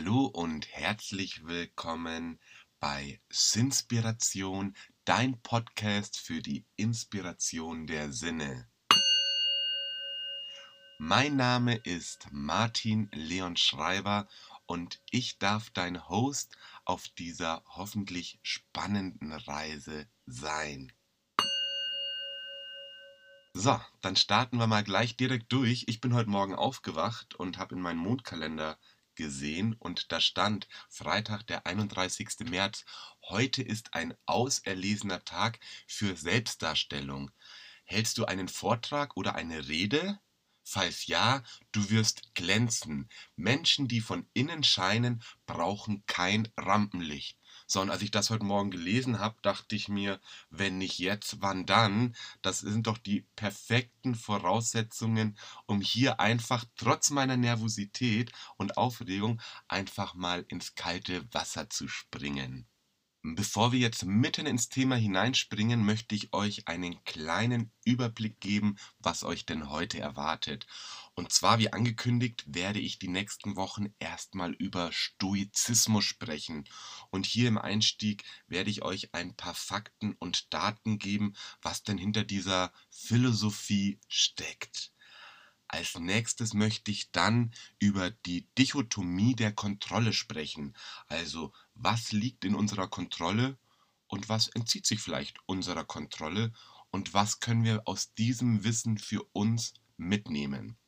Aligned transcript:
Hallo 0.00 0.26
und 0.26 0.68
herzlich 0.68 1.44
willkommen 1.44 2.38
bei 2.78 3.20
Sinspiration, 3.30 4.76
dein 5.04 5.42
Podcast 5.42 6.20
für 6.20 6.40
die 6.40 6.64
Inspiration 6.76 7.88
der 7.88 8.12
Sinne. 8.12 8.68
Mein 11.00 11.34
Name 11.34 11.74
ist 11.74 12.28
Martin 12.30 13.10
Leon 13.12 13.56
Schreiber 13.56 14.28
und 14.66 15.02
ich 15.10 15.40
darf 15.40 15.70
dein 15.70 16.08
Host 16.08 16.56
auf 16.84 17.08
dieser 17.18 17.64
hoffentlich 17.66 18.38
spannenden 18.44 19.32
Reise 19.32 20.06
sein. 20.26 20.92
So, 23.52 23.80
dann 24.00 24.14
starten 24.14 24.58
wir 24.58 24.68
mal 24.68 24.84
gleich 24.84 25.16
direkt 25.16 25.52
durch. 25.52 25.86
Ich 25.88 26.00
bin 26.00 26.14
heute 26.14 26.30
Morgen 26.30 26.54
aufgewacht 26.54 27.34
und 27.34 27.58
habe 27.58 27.74
in 27.74 27.80
meinen 27.80 27.98
Mondkalender 27.98 28.78
gesehen 29.18 29.74
und 29.74 30.12
da 30.12 30.20
stand 30.20 30.68
Freitag, 30.88 31.46
der 31.48 31.66
31. 31.66 32.48
März. 32.48 32.84
Heute 33.28 33.62
ist 33.62 33.92
ein 33.92 34.14
auserlesener 34.26 35.24
Tag 35.24 35.58
für 35.86 36.16
Selbstdarstellung. 36.16 37.30
Hältst 37.84 38.16
du 38.18 38.24
einen 38.24 38.48
Vortrag 38.48 39.16
oder 39.16 39.34
eine 39.34 39.66
Rede? 39.68 40.20
Falls 40.62 41.06
ja, 41.06 41.42
du 41.72 41.90
wirst 41.90 42.34
glänzen. 42.34 43.08
Menschen, 43.34 43.88
die 43.88 44.00
von 44.00 44.28
innen 44.34 44.62
scheinen, 44.62 45.22
brauchen 45.46 46.04
kein 46.06 46.48
Rampenlicht. 46.56 47.37
Sondern 47.68 47.90
als 47.94 48.02
ich 48.02 48.10
das 48.10 48.30
heute 48.30 48.44
Morgen 48.44 48.72
gelesen 48.72 49.20
habe, 49.20 49.36
dachte 49.42 49.76
ich 49.76 49.88
mir, 49.88 50.20
wenn 50.50 50.78
nicht 50.78 50.98
jetzt, 50.98 51.40
wann 51.42 51.66
dann? 51.66 52.16
Das 52.42 52.58
sind 52.60 52.88
doch 52.88 52.98
die 52.98 53.26
perfekten 53.36 54.16
Voraussetzungen, 54.16 55.38
um 55.66 55.80
hier 55.80 56.18
einfach 56.18 56.64
trotz 56.76 57.10
meiner 57.10 57.36
Nervosität 57.36 58.32
und 58.56 58.76
Aufregung 58.76 59.40
einfach 59.68 60.14
mal 60.14 60.44
ins 60.48 60.74
kalte 60.74 61.32
Wasser 61.32 61.70
zu 61.70 61.86
springen. 61.86 62.66
Bevor 63.34 63.72
wir 63.72 63.78
jetzt 63.78 64.04
mitten 64.06 64.46
ins 64.46 64.70
Thema 64.70 64.96
hineinspringen, 64.96 65.84
möchte 65.84 66.14
ich 66.14 66.32
euch 66.32 66.66
einen 66.66 67.02
kleinen 67.04 67.72
Überblick 67.84 68.40
geben, 68.40 68.78
was 69.00 69.22
euch 69.22 69.44
denn 69.44 69.68
heute 69.68 69.98
erwartet. 69.98 70.66
Und 71.14 71.32
zwar, 71.32 71.58
wie 71.58 71.72
angekündigt, 71.72 72.44
werde 72.46 72.78
ich 72.78 72.98
die 72.98 73.08
nächsten 73.08 73.56
Wochen 73.56 73.94
erstmal 73.98 74.52
über 74.52 74.92
Stoizismus 74.92 76.04
sprechen. 76.04 76.64
Und 77.10 77.26
hier 77.26 77.48
im 77.48 77.58
Einstieg 77.58 78.24
werde 78.46 78.70
ich 78.70 78.82
euch 78.82 79.12
ein 79.14 79.34
paar 79.36 79.54
Fakten 79.54 80.14
und 80.18 80.54
Daten 80.54 80.98
geben, 80.98 81.34
was 81.60 81.82
denn 81.82 81.98
hinter 81.98 82.24
dieser 82.24 82.72
Philosophie 82.88 84.00
steckt. 84.08 84.92
Als 85.68 85.98
nächstes 85.98 86.54
möchte 86.54 86.90
ich 86.90 87.10
dann 87.12 87.52
über 87.78 88.10
die 88.10 88.48
Dichotomie 88.56 89.36
der 89.36 89.52
Kontrolle 89.52 90.14
sprechen. 90.14 90.74
Also 91.06 91.52
was 91.74 92.10
liegt 92.12 92.44
in 92.44 92.54
unserer 92.54 92.88
Kontrolle 92.88 93.58
und 94.06 94.30
was 94.30 94.48
entzieht 94.48 94.86
sich 94.86 95.00
vielleicht 95.00 95.36
unserer 95.46 95.84
Kontrolle 95.84 96.52
und 96.90 97.12
was 97.12 97.40
können 97.40 97.64
wir 97.64 97.82
aus 97.84 98.14
diesem 98.14 98.64
Wissen 98.64 98.96
für 98.96 99.22
uns 99.32 99.74
mitnehmen. 99.98 100.78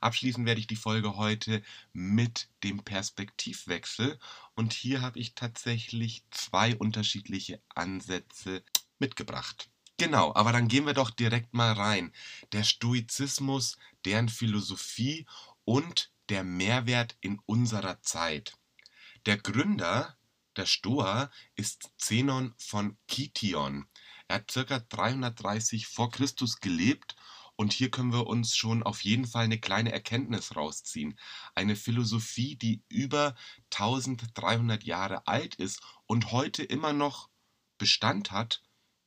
Abschließen 0.00 0.44
werde 0.44 0.60
ich 0.60 0.66
die 0.66 0.76
Folge 0.76 1.16
heute 1.16 1.62
mit 1.92 2.50
dem 2.64 2.82
Perspektivwechsel 2.82 4.18
und 4.54 4.72
hier 4.72 5.00
habe 5.00 5.18
ich 5.18 5.34
tatsächlich 5.34 6.24
zwei 6.30 6.76
unterschiedliche 6.76 7.62
Ansätze 7.74 8.62
mitgebracht. 8.98 9.70
Genau, 9.98 10.34
aber 10.34 10.52
dann 10.52 10.68
gehen 10.68 10.84
wir 10.86 10.92
doch 10.92 11.10
direkt 11.10 11.54
mal 11.54 11.72
rein. 11.72 12.12
Der 12.52 12.64
Stoizismus, 12.64 13.78
deren 14.04 14.28
Philosophie 14.28 15.26
und 15.64 16.10
der 16.28 16.44
Mehrwert 16.44 17.16
in 17.20 17.38
unserer 17.46 18.02
Zeit. 18.02 18.58
Der 19.24 19.38
Gründer 19.38 20.16
der 20.56 20.66
Stoa 20.66 21.30
ist 21.54 21.90
Zenon 21.98 22.54
von 22.58 22.98
Kition. 23.08 23.86
Er 24.28 24.36
hat 24.36 24.52
ca. 24.52 24.78
330 24.80 25.86
vor 25.86 26.10
Christus 26.10 26.60
gelebt 26.60 27.16
und 27.56 27.72
hier 27.72 27.90
können 27.90 28.12
wir 28.12 28.26
uns 28.26 28.54
schon 28.54 28.82
auf 28.82 29.02
jeden 29.02 29.26
Fall 29.26 29.44
eine 29.44 29.60
kleine 29.60 29.92
Erkenntnis 29.92 30.56
rausziehen. 30.56 31.18
Eine 31.54 31.76
Philosophie, 31.76 32.56
die 32.56 32.82
über 32.88 33.34
1300 33.72 34.84
Jahre 34.84 35.26
alt 35.26 35.54
ist 35.54 35.80
und 36.06 36.32
heute 36.32 36.62
immer 36.64 36.92
noch 36.92 37.30
Bestand 37.78 38.30
hat 38.30 38.62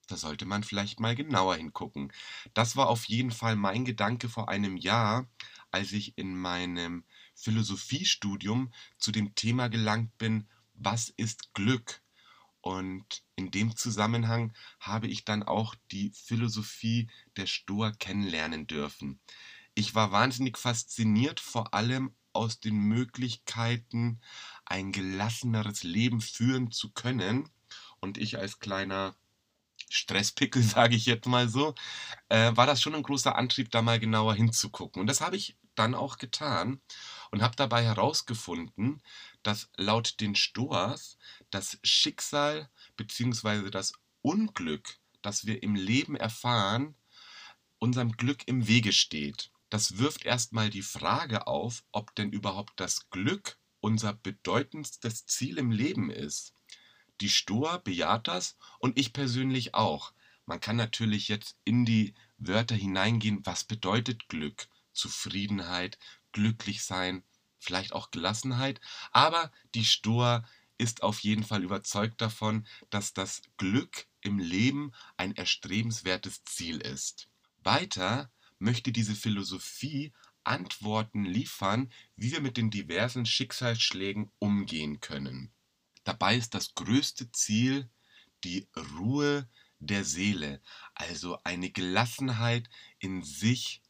da 0.09 0.17
sollte 0.17 0.45
man 0.45 0.63
vielleicht 0.63 0.99
mal 0.99 1.15
genauer 1.15 1.55
hingucken. 1.55 2.11
Das 2.53 2.75
war 2.75 2.89
auf 2.89 3.05
jeden 3.05 3.31
Fall 3.31 3.55
mein 3.55 3.85
Gedanke 3.85 4.27
vor 4.27 4.49
einem 4.49 4.75
Jahr, 4.75 5.27
als 5.71 5.91
ich 5.91 6.17
in 6.17 6.35
meinem 6.35 7.03
Philosophiestudium 7.35 8.73
zu 8.97 9.11
dem 9.11 9.35
Thema 9.35 9.69
gelangt 9.69 10.17
bin, 10.17 10.47
was 10.73 11.09
ist 11.09 11.53
Glück? 11.53 12.01
Und 12.61 13.23
in 13.35 13.51
dem 13.51 13.75
Zusammenhang 13.75 14.53
habe 14.79 15.07
ich 15.07 15.25
dann 15.25 15.43
auch 15.43 15.75
die 15.91 16.11
Philosophie 16.11 17.09
der 17.37 17.45
Stoa 17.45 17.91
kennenlernen 17.91 18.67
dürfen. 18.67 19.19
Ich 19.75 19.95
war 19.95 20.11
wahnsinnig 20.11 20.57
fasziniert, 20.57 21.39
vor 21.39 21.73
allem 21.73 22.15
aus 22.33 22.59
den 22.59 22.77
Möglichkeiten, 22.77 24.19
ein 24.65 24.91
gelasseneres 24.91 25.83
Leben 25.83 26.19
führen 26.19 26.71
zu 26.71 26.91
können. 26.91 27.49
Und 28.01 28.17
ich 28.17 28.37
als 28.37 28.59
kleiner 28.59 29.15
Stresspickel, 29.89 30.61
sage 30.63 30.95
ich 30.95 31.05
jetzt 31.05 31.27
mal 31.27 31.49
so, 31.49 31.75
äh, 32.29 32.55
war 32.55 32.65
das 32.65 32.81
schon 32.81 32.95
ein 32.95 33.03
großer 33.03 33.35
Antrieb, 33.35 33.71
da 33.71 33.81
mal 33.81 33.99
genauer 33.99 34.35
hinzugucken. 34.35 35.01
Und 35.01 35.07
das 35.07 35.21
habe 35.21 35.35
ich 35.35 35.57
dann 35.75 35.95
auch 35.95 36.17
getan 36.17 36.81
und 37.31 37.41
habe 37.41 37.55
dabei 37.55 37.83
herausgefunden, 37.83 39.01
dass 39.43 39.69
laut 39.77 40.19
den 40.19 40.35
Stoas 40.35 41.17
das 41.51 41.79
Schicksal 41.83 42.69
bzw. 42.97 43.69
das 43.69 43.93
Unglück, 44.21 44.97
das 45.21 45.45
wir 45.45 45.63
im 45.63 45.75
Leben 45.75 46.15
erfahren, 46.15 46.95
unserem 47.79 48.11
Glück 48.11 48.47
im 48.47 48.67
Wege 48.67 48.91
steht. 48.91 49.51
Das 49.69 49.97
wirft 49.97 50.25
erstmal 50.25 50.69
die 50.69 50.81
Frage 50.81 51.47
auf, 51.47 51.83
ob 51.91 52.15
denn 52.15 52.31
überhaupt 52.31 52.73
das 52.79 53.09
Glück 53.09 53.57
unser 53.79 54.13
bedeutendstes 54.13 55.25
Ziel 55.25 55.57
im 55.57 55.71
Leben 55.71 56.09
ist. 56.09 56.53
Die 57.21 57.29
Stoa 57.29 57.77
bejaht 57.77 58.27
das 58.27 58.57
und 58.79 58.97
ich 58.97 59.13
persönlich 59.13 59.73
auch. 59.73 60.13
Man 60.45 60.59
kann 60.59 60.77
natürlich 60.77 61.27
jetzt 61.27 61.57
in 61.63 61.85
die 61.85 62.13
Wörter 62.37 62.75
hineingehen, 62.75 63.45
was 63.45 63.63
bedeutet 63.63 64.29
Glück, 64.29 64.67
Zufriedenheit, 64.93 65.99
glücklich 66.31 66.83
sein, 66.83 67.23
vielleicht 67.59 67.93
auch 67.93 68.11
Gelassenheit, 68.11 68.79
aber 69.11 69.51
die 69.75 69.85
Stoa 69.85 70.47
ist 70.77 71.03
auf 71.03 71.19
jeden 71.19 71.43
Fall 71.43 71.63
überzeugt 71.63 72.21
davon, 72.21 72.65
dass 72.89 73.13
das 73.13 73.41
Glück 73.57 74.07
im 74.21 74.39
Leben 74.39 74.93
ein 75.17 75.35
erstrebenswertes 75.35 76.43
Ziel 76.45 76.77
ist. 76.77 77.27
Weiter 77.63 78.31
möchte 78.59 78.91
diese 78.91 79.13
Philosophie 79.15 80.13
Antworten 80.45 81.25
liefern, 81.25 81.91
wie 82.15 82.31
wir 82.31 82.41
mit 82.41 82.57
den 82.57 82.71
diversen 82.71 83.25
Schicksalsschlägen 83.25 84.31
umgehen 84.39 84.99
können. 85.01 85.51
Dabei 86.09 86.37
ist 86.37 86.55
das 86.55 86.73
größte 86.73 87.31
Ziel 87.33 87.87
die 88.43 88.67
Ruhe 88.97 89.47
der 89.77 90.03
Seele, 90.03 90.59
also 90.95 91.37
eine 91.43 91.69
Gelassenheit 91.69 92.67
in 92.97 93.21
sich 93.21 93.83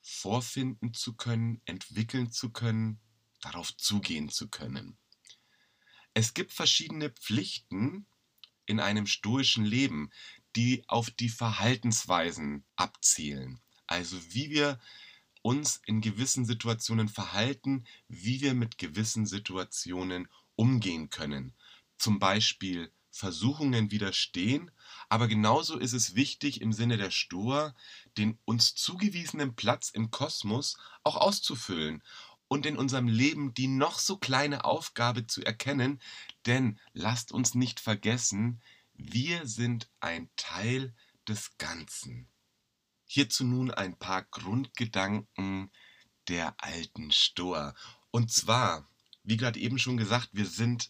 vorfinden 0.00 0.94
zu 0.94 1.14
können, 1.14 1.60
entwickeln 1.64 2.30
zu 2.30 2.50
können, 2.50 3.00
darauf 3.40 3.76
zugehen 3.76 4.28
zu 4.28 4.48
können. 4.48 4.96
Es 6.14 6.34
gibt 6.34 6.52
verschiedene 6.52 7.10
Pflichten 7.10 8.06
in 8.66 8.78
einem 8.78 9.08
stoischen 9.08 9.64
Leben, 9.64 10.12
die 10.54 10.84
auf 10.86 11.10
die 11.10 11.30
Verhaltensweisen 11.30 12.64
abzielen. 12.76 13.60
Also 13.88 14.16
wie 14.32 14.50
wir 14.50 14.78
uns 15.42 15.80
in 15.84 16.00
gewissen 16.00 16.44
Situationen 16.44 17.08
verhalten, 17.08 17.88
wie 18.06 18.40
wir 18.40 18.54
mit 18.54 18.78
gewissen 18.78 19.26
Situationen 19.26 20.26
umgehen 20.26 20.45
können. 21.10 21.54
Zum 21.98 22.18
Beispiel 22.18 22.92
Versuchungen 23.10 23.90
widerstehen, 23.90 24.70
aber 25.08 25.26
genauso 25.26 25.78
ist 25.78 25.94
es 25.94 26.14
wichtig 26.14 26.60
im 26.60 26.72
Sinne 26.72 26.98
der 26.98 27.10
Stoa, 27.10 27.74
den 28.18 28.38
uns 28.44 28.74
zugewiesenen 28.74 29.54
Platz 29.56 29.88
im 29.88 30.10
Kosmos 30.10 30.76
auch 31.02 31.16
auszufüllen 31.16 32.02
und 32.48 32.66
in 32.66 32.76
unserem 32.76 33.08
Leben 33.08 33.54
die 33.54 33.68
noch 33.68 33.98
so 33.98 34.18
kleine 34.18 34.64
Aufgabe 34.64 35.26
zu 35.26 35.42
erkennen, 35.42 36.00
denn 36.44 36.78
lasst 36.92 37.32
uns 37.32 37.54
nicht 37.54 37.80
vergessen, 37.80 38.60
wir 38.94 39.46
sind 39.46 39.90
ein 40.00 40.30
Teil 40.36 40.94
des 41.26 41.56
Ganzen. 41.58 42.28
Hierzu 43.06 43.44
nun 43.44 43.70
ein 43.70 43.98
paar 43.98 44.24
Grundgedanken 44.24 45.70
der 46.28 46.54
alten 46.58 47.12
Stoa. 47.12 47.74
Und 48.10 48.32
zwar 48.32 48.88
wie 49.26 49.36
gerade 49.36 49.60
eben 49.60 49.78
schon 49.78 49.96
gesagt, 49.96 50.30
wir 50.32 50.46
sind 50.46 50.88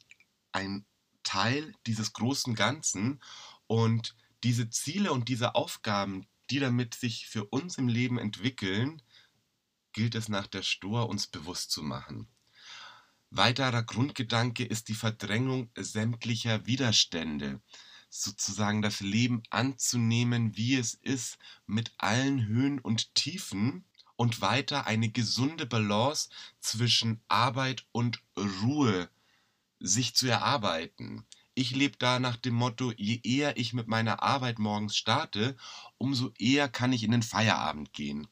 ein 0.53 0.85
Teil 1.25 1.75
dieses 1.87 2.13
großen 2.13 2.55
Ganzen 2.55 3.21
und 3.67 4.15
diese 4.45 4.71
Ziele 4.71 5.13
und 5.13 5.29
diese 5.29 5.55
Aufgaben, 5.55 6.27
die 6.51 6.61
damit 6.61 6.95
sich 6.95 7.27
für 7.27 7.47
uns 7.47 7.79
im 7.79 7.89
Leben 7.89 8.19
entwickeln, 8.19 9.03
gilt 9.93 10.15
es 10.15 10.29
nach 10.29 10.47
der 10.47 10.63
Stoa 10.63 11.03
uns 11.03 11.27
bewusst 11.27 11.71
zu 11.71 11.83
machen. 11.83 12.29
Weiterer 13.31 13.83
Grundgedanke 13.83 14.65
ist 14.65 14.89
die 14.89 14.95
Verdrängung 14.95 15.71
sämtlicher 15.75 16.67
Widerstände, 16.67 17.61
sozusagen 18.11 18.83
das 18.83 19.01
Leben 19.01 19.43
anzunehmen, 19.51 20.57
wie 20.57 20.77
es 20.77 20.95
ist, 20.95 21.39
mit 21.67 21.93
allen 21.99 22.47
Höhen 22.47 22.79
und 22.79 23.15
Tiefen 23.15 23.85
und 24.17 24.41
weiter 24.41 24.87
eine 24.87 25.09
gesunde 25.09 25.67
Balance 25.67 26.29
zwischen 26.61 27.21
Arbeit 27.29 27.87
und 27.93 28.23
Ruhe 28.37 29.09
sich 29.79 30.15
zu 30.15 30.27
erarbeiten. 30.27 31.27
Ich 31.55 31.75
lebe 31.75 31.97
da 31.99 32.19
nach 32.19 32.37
dem 32.37 32.55
Motto, 32.55 32.93
je 32.97 33.21
eher 33.23 33.57
ich 33.57 33.73
mit 33.73 33.89
meiner 33.89 34.23
Arbeit 34.23 34.59
morgens 34.59 34.97
starte, 34.97 35.57
umso 35.97 36.33
eher 36.39 36.69
kann 36.69 36.93
ich 36.93 37.03
in 37.03 37.13
den 37.13 37.23
Feierabend 37.23 37.93
gehen. 37.93 38.29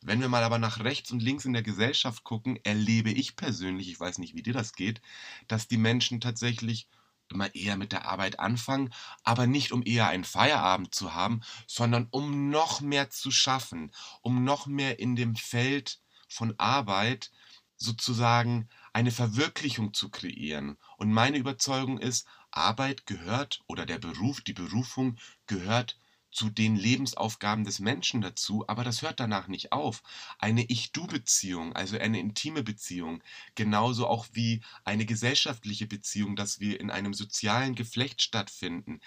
Wenn 0.00 0.20
wir 0.20 0.28
mal 0.28 0.42
aber 0.42 0.58
nach 0.58 0.80
rechts 0.80 1.10
und 1.12 1.22
links 1.22 1.44
in 1.44 1.52
der 1.52 1.62
Gesellschaft 1.62 2.24
gucken, 2.24 2.58
erlebe 2.64 3.10
ich 3.10 3.36
persönlich, 3.36 3.88
ich 3.88 3.98
weiß 3.98 4.18
nicht, 4.18 4.34
wie 4.34 4.42
dir 4.42 4.52
das 4.52 4.72
geht, 4.72 5.00
dass 5.48 5.68
die 5.68 5.78
Menschen 5.78 6.20
tatsächlich 6.20 6.88
immer 7.28 7.54
eher 7.54 7.76
mit 7.76 7.92
der 7.92 8.06
Arbeit 8.06 8.38
anfangen, 8.38 8.92
aber 9.22 9.46
nicht 9.46 9.72
um 9.72 9.82
eher 9.84 10.08
einen 10.08 10.24
Feierabend 10.24 10.94
zu 10.94 11.14
haben, 11.14 11.40
sondern 11.66 12.08
um 12.10 12.50
noch 12.50 12.80
mehr 12.80 13.10
zu 13.10 13.30
schaffen, 13.30 13.92
um 14.22 14.44
noch 14.44 14.66
mehr 14.66 14.98
in 14.98 15.16
dem 15.16 15.36
Feld 15.36 16.00
von 16.28 16.54
Arbeit 16.58 17.30
sozusagen 17.76 18.68
eine 18.92 19.10
Verwirklichung 19.10 19.94
zu 19.94 20.10
kreieren. 20.10 20.78
Und 20.96 21.12
meine 21.12 21.38
Überzeugung 21.38 21.98
ist, 21.98 22.26
Arbeit 22.50 23.06
gehört 23.06 23.60
oder 23.66 23.84
der 23.84 23.98
Beruf, 23.98 24.40
die 24.40 24.52
Berufung 24.52 25.18
gehört 25.46 25.98
zu 26.34 26.50
den 26.50 26.76
Lebensaufgaben 26.76 27.64
des 27.64 27.78
Menschen 27.78 28.20
dazu, 28.20 28.64
aber 28.66 28.84
das 28.84 29.02
hört 29.02 29.20
danach 29.20 29.46
nicht 29.48 29.72
auf. 29.72 30.02
Eine 30.38 30.64
Ich-Du-Beziehung, 30.64 31.72
also 31.74 31.96
eine 31.96 32.18
intime 32.18 32.62
Beziehung, 32.62 33.22
genauso 33.54 34.06
auch 34.08 34.26
wie 34.32 34.60
eine 34.84 35.06
gesellschaftliche 35.06 35.86
Beziehung, 35.86 36.36
dass 36.36 36.60
wir 36.60 36.80
in 36.80 36.90
einem 36.90 37.14
sozialen 37.14 37.74
Geflecht 37.74 38.20
stattfinden, 38.20 39.00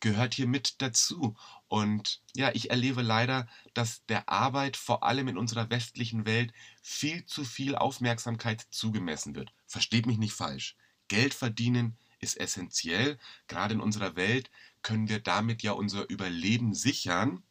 gehört 0.00 0.34
hier 0.34 0.48
mit 0.48 0.82
dazu. 0.82 1.36
Und 1.68 2.20
ja, 2.34 2.50
ich 2.52 2.70
erlebe 2.70 3.02
leider, 3.02 3.48
dass 3.72 4.04
der 4.06 4.28
Arbeit 4.28 4.76
vor 4.76 5.04
allem 5.04 5.28
in 5.28 5.38
unserer 5.38 5.70
westlichen 5.70 6.26
Welt 6.26 6.52
viel 6.82 7.24
zu 7.24 7.44
viel 7.44 7.76
Aufmerksamkeit 7.76 8.66
zugemessen 8.70 9.34
wird. 9.36 9.54
Versteht 9.66 10.06
mich 10.06 10.18
nicht 10.18 10.34
falsch. 10.34 10.76
Geld 11.06 11.32
verdienen 11.32 11.96
ist 12.18 12.38
essentiell. 12.38 13.18
Gerade 13.46 13.74
in 13.74 13.80
unserer 13.80 14.16
Welt 14.16 14.50
können 14.82 15.08
wir 15.08 15.20
damit 15.20 15.62
ja 15.62 15.72
unser 15.72 16.08
Überleben 16.08 16.74
sichern. 16.74 17.42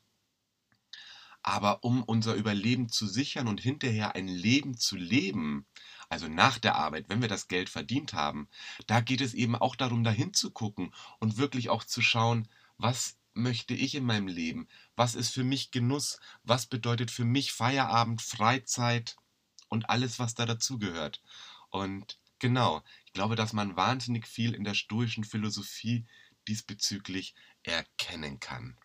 Aber 1.43 1.83
um 1.83 2.03
unser 2.03 2.35
Überleben 2.35 2.89
zu 2.89 3.07
sichern 3.07 3.47
und 3.47 3.59
hinterher 3.59 4.15
ein 4.15 4.27
Leben 4.27 4.77
zu 4.77 4.95
leben, 4.95 5.65
also 6.07 6.27
nach 6.27 6.59
der 6.59 6.75
Arbeit, 6.75 7.09
wenn 7.09 7.21
wir 7.21 7.29
das 7.29 7.47
Geld 7.47 7.69
verdient 7.69 8.13
haben, 8.13 8.47
da 8.85 9.01
geht 9.01 9.21
es 9.21 9.33
eben 9.33 9.55
auch 9.55 9.75
darum, 9.75 10.03
dahin 10.03 10.33
zu 10.33 10.51
gucken 10.51 10.93
und 11.19 11.37
wirklich 11.37 11.69
auch 11.69 11.83
zu 11.83 12.01
schauen, 12.01 12.47
was 12.77 13.17
möchte 13.33 13.73
ich 13.73 13.95
in 13.95 14.03
meinem 14.03 14.27
Leben? 14.27 14.67
Was 14.95 15.15
ist 15.15 15.33
für 15.33 15.43
mich 15.43 15.71
Genuss? 15.71 16.19
Was 16.43 16.65
bedeutet 16.65 17.11
für 17.11 17.25
mich 17.25 17.53
Feierabend, 17.53 18.21
Freizeit 18.21 19.15
und 19.69 19.89
alles, 19.89 20.19
was 20.19 20.35
da 20.35 20.45
dazugehört? 20.45 21.21
Und 21.69 22.19
genau, 22.39 22.83
ich 23.05 23.13
glaube, 23.13 23.35
dass 23.35 23.53
man 23.53 23.75
wahnsinnig 23.75 24.27
viel 24.27 24.53
in 24.53 24.63
der 24.63 24.73
stoischen 24.73 25.23
Philosophie 25.23 26.05
diesbezüglich 26.47 27.35
erkennen 27.63 28.39
kann. 28.39 28.77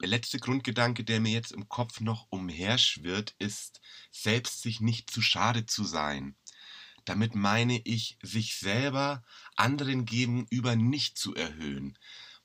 Der 0.00 0.08
letzte 0.08 0.38
Grundgedanke, 0.38 1.04
der 1.04 1.20
mir 1.20 1.32
jetzt 1.32 1.52
im 1.52 1.68
Kopf 1.68 2.00
noch 2.00 2.26
umherschwirrt, 2.30 3.36
ist, 3.38 3.80
selbst 4.10 4.62
sich 4.62 4.80
nicht 4.80 5.10
zu 5.10 5.22
schade 5.22 5.64
zu 5.64 5.84
sein. 5.84 6.36
Damit 7.04 7.34
meine 7.34 7.80
ich, 7.84 8.18
sich 8.22 8.56
selber 8.56 9.24
anderen 9.56 10.04
gegenüber 10.04 10.74
nicht 10.74 11.18
zu 11.18 11.34
erhöhen. 11.34 11.96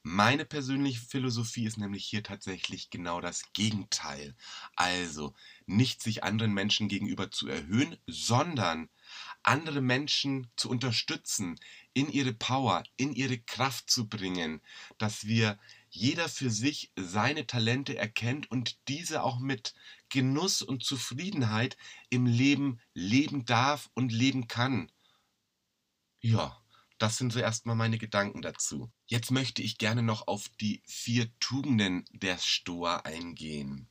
Meine 0.03 0.45
persönliche 0.45 1.01
Philosophie 1.01 1.65
ist 1.65 1.77
nämlich 1.77 2.05
hier 2.05 2.23
tatsächlich 2.23 2.89
genau 2.89 3.21
das 3.21 3.51
Gegenteil. 3.53 4.35
Also 4.75 5.33
nicht 5.65 6.01
sich 6.01 6.23
anderen 6.23 6.53
Menschen 6.53 6.87
gegenüber 6.87 7.29
zu 7.29 7.47
erhöhen, 7.47 7.97
sondern 8.05 8.87
andere 9.47 9.81
Menschen 9.81 10.47
zu 10.55 10.69
unterstützen, 10.69 11.59
in 11.93 12.09
ihre 12.09 12.33
Power, 12.33 12.83
in 12.97 13.13
ihre 13.13 13.39
Kraft 13.39 13.89
zu 13.89 14.07
bringen, 14.07 14.61
dass 14.97 15.25
wir 15.25 15.57
jeder 15.89 16.29
für 16.29 16.49
sich 16.49 16.91
seine 16.95 17.47
Talente 17.47 17.97
erkennt 17.97 18.51
und 18.51 18.77
diese 18.87 19.23
auch 19.23 19.39
mit 19.39 19.73
Genuss 20.09 20.61
und 20.61 20.83
Zufriedenheit 20.83 21.77
im 22.09 22.25
Leben 22.25 22.79
leben 22.93 23.45
darf 23.45 23.89
und 23.93 24.11
leben 24.11 24.47
kann. 24.47 24.91
Ja, 26.19 26.61
das 26.97 27.17
sind 27.17 27.31
so 27.31 27.39
erstmal 27.39 27.75
meine 27.75 27.97
Gedanken 27.97 28.41
dazu. 28.41 28.91
Jetzt 29.05 29.31
möchte 29.31 29.61
ich 29.61 29.77
gerne 29.77 30.03
noch 30.03 30.27
auf 30.27 30.49
die 30.59 30.81
vier 30.85 31.29
Tugenden 31.39 32.05
der 32.11 32.37
Stoa 32.37 32.97
eingehen. 32.97 33.87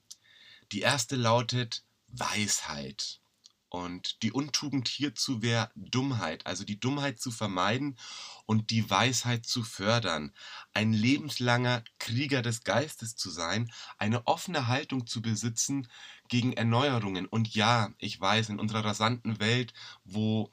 Die 0.72 0.80
erste 0.80 1.16
lautet 1.16 1.84
Weisheit. 2.08 3.20
Und 3.68 4.22
die 4.22 4.32
Untugend 4.32 4.88
hierzu 4.88 5.42
wäre 5.42 5.70
Dummheit, 5.74 6.46
also 6.46 6.64
die 6.64 6.78
Dummheit 6.78 7.18
zu 7.18 7.30
vermeiden 7.30 7.98
und 8.46 8.70
die 8.70 8.88
Weisheit 8.88 9.44
zu 9.44 9.64
fördern, 9.64 10.32
ein 10.72 10.92
lebenslanger 10.92 11.82
Krieger 11.98 12.42
des 12.42 12.62
Geistes 12.62 13.16
zu 13.16 13.28
sein, 13.28 13.72
eine 13.98 14.26
offene 14.26 14.68
Haltung 14.68 15.06
zu 15.06 15.20
besitzen 15.20 15.88
gegen 16.28 16.52
Erneuerungen. 16.52 17.26
Und 17.26 17.54
ja, 17.54 17.90
ich 17.98 18.20
weiß, 18.20 18.50
in 18.50 18.60
unserer 18.60 18.84
rasanten 18.84 19.40
Welt, 19.40 19.74
wo, 20.04 20.50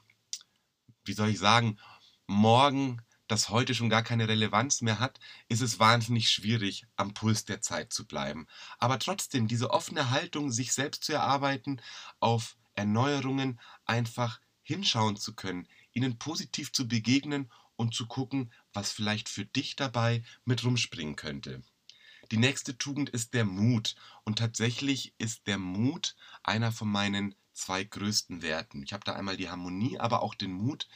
wie 1.04 1.12
soll 1.12 1.28
ich 1.28 1.38
sagen, 1.38 1.78
morgen 2.26 3.00
das 3.26 3.48
heute 3.48 3.74
schon 3.74 3.88
gar 3.88 4.02
keine 4.02 4.28
Relevanz 4.28 4.82
mehr 4.82 4.98
hat, 4.98 5.18
ist 5.48 5.62
es 5.62 5.78
wahnsinnig 5.78 6.30
schwierig, 6.30 6.86
am 6.96 7.14
Puls 7.14 7.44
der 7.44 7.62
Zeit 7.62 7.92
zu 7.92 8.06
bleiben. 8.06 8.46
Aber 8.78 8.98
trotzdem, 8.98 9.48
diese 9.48 9.70
offene 9.70 10.10
Haltung, 10.10 10.50
sich 10.50 10.72
selbst 10.72 11.04
zu 11.04 11.12
erarbeiten, 11.14 11.80
auf 12.20 12.56
Erneuerungen 12.74 13.60
einfach 13.84 14.40
hinschauen 14.62 15.16
zu 15.16 15.34
können, 15.34 15.68
ihnen 15.92 16.18
positiv 16.18 16.72
zu 16.72 16.88
begegnen 16.88 17.50
und 17.76 17.94
zu 17.94 18.06
gucken, 18.06 18.52
was 18.72 18.92
vielleicht 18.92 19.28
für 19.28 19.44
dich 19.44 19.76
dabei 19.76 20.22
mit 20.44 20.64
rumspringen 20.64 21.16
könnte. 21.16 21.62
Die 22.30 22.36
nächste 22.38 22.78
Tugend 22.78 23.10
ist 23.10 23.34
der 23.34 23.44
Mut. 23.44 23.94
Und 24.24 24.38
tatsächlich 24.38 25.14
ist 25.18 25.46
der 25.46 25.58
Mut 25.58 26.16
einer 26.42 26.72
von 26.72 26.88
meinen 26.88 27.34
zwei 27.52 27.84
größten 27.84 28.42
Werten. 28.42 28.82
Ich 28.82 28.92
habe 28.92 29.04
da 29.04 29.12
einmal 29.12 29.36
die 29.36 29.50
Harmonie, 29.50 29.98
aber 29.98 30.22
auch 30.22 30.34
den 30.34 30.52
Mut. 30.52 30.88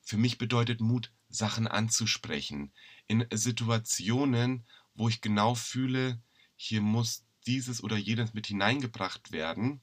Für 0.00 0.16
mich 0.16 0.38
bedeutet 0.38 0.80
Mut, 0.80 1.12
Sachen 1.28 1.66
anzusprechen. 1.66 2.72
In 3.06 3.26
Situationen, 3.32 4.64
wo 4.94 5.08
ich 5.08 5.20
genau 5.20 5.54
fühle, 5.54 6.20
hier 6.56 6.80
muss 6.80 7.24
dieses 7.46 7.82
oder 7.82 7.96
jenes 7.96 8.32
mit 8.32 8.46
hineingebracht 8.46 9.32
werden, 9.32 9.82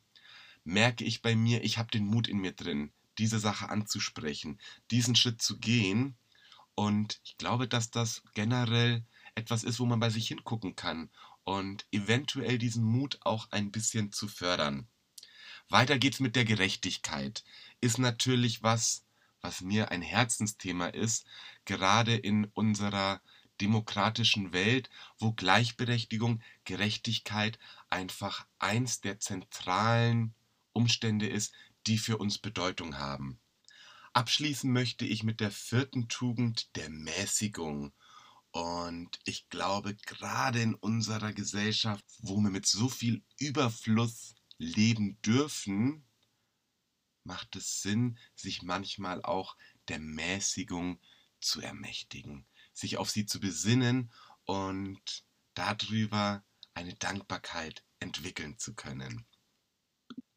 merke 0.64 1.04
ich 1.04 1.22
bei 1.22 1.36
mir, 1.36 1.64
ich 1.64 1.78
habe 1.78 1.92
den 1.92 2.06
Mut 2.06 2.28
in 2.28 2.40
mir 2.40 2.54
drin, 2.54 2.92
diese 3.18 3.40
Sache 3.40 3.70
anzusprechen, 3.70 4.60
diesen 4.90 5.16
Schritt 5.16 5.42
zu 5.42 5.60
gehen. 5.60 6.16
Und 6.76 7.20
ich 7.24 7.38
glaube, 7.38 7.68
dass 7.68 7.92
das 7.92 8.24
generell 8.34 9.04
etwas 9.36 9.64
ist, 9.64 9.80
wo 9.80 9.86
man 9.86 10.00
bei 10.00 10.10
sich 10.10 10.28
hingucken 10.28 10.76
kann 10.76 11.10
und 11.44 11.86
eventuell 11.92 12.58
diesen 12.58 12.84
Mut 12.84 13.20
auch 13.22 13.52
ein 13.52 13.72
bisschen 13.72 14.12
zu 14.12 14.28
fördern. 14.28 14.88
Weiter 15.70 15.98
geht's 15.98 16.20
mit 16.20 16.36
der 16.36 16.46
Gerechtigkeit. 16.46 17.44
Ist 17.80 17.98
natürlich 17.98 18.62
was, 18.62 19.06
was 19.42 19.62
mir 19.62 19.90
ein 19.92 20.02
Herzensthema 20.02 20.88
ist, 20.88 21.26
gerade 21.66 22.16
in 22.16 22.46
unserer 22.54 23.22
demokratischen 23.62 24.54
Welt, 24.54 24.90
wo 25.18 25.32
Gleichberechtigung, 25.34 26.42
Gerechtigkeit 26.66 27.60
einfach 27.90 28.46
eins 28.60 29.02
der 29.02 29.20
zentralen 29.20 30.34
Umstände 30.74 31.28
ist, 31.28 31.54
die 31.88 31.98
für 31.98 32.18
uns 32.18 32.38
Bedeutung 32.38 32.98
haben. 32.98 33.40
Abschließen 34.14 34.72
möchte 34.72 35.06
ich 35.06 35.24
mit 35.24 35.40
der 35.40 35.52
vierten 35.52 36.08
Tugend 36.08 36.76
der 36.76 36.90
Mäßigung. 36.90 37.94
Und 38.52 39.20
ich 39.24 39.50
glaube, 39.50 39.96
gerade 39.96 40.62
in 40.62 40.76
unserer 40.76 41.32
Gesellschaft, 41.32 42.04
wo 42.20 42.38
wir 42.42 42.50
mit 42.50 42.66
so 42.66 42.90
viel 42.90 43.24
Überfluss 43.40 44.36
leben 44.58 45.22
dürfen, 45.22 46.06
macht 47.24 47.56
es 47.56 47.82
Sinn, 47.82 48.18
sich 48.36 48.64
manchmal 48.64 49.22
auch 49.24 49.56
der 49.88 50.00
Mäßigung 50.00 51.00
zu 51.40 51.62
ermächtigen, 51.62 52.46
sich 52.74 52.98
auf 52.98 53.10
sie 53.10 53.26
zu 53.26 53.40
besinnen 53.40 54.12
und 54.46 55.24
darüber 55.54 56.44
eine 56.74 56.96
Dankbarkeit 56.96 57.84
entwickeln 58.00 58.58
zu 58.58 58.74
können. 58.74 59.26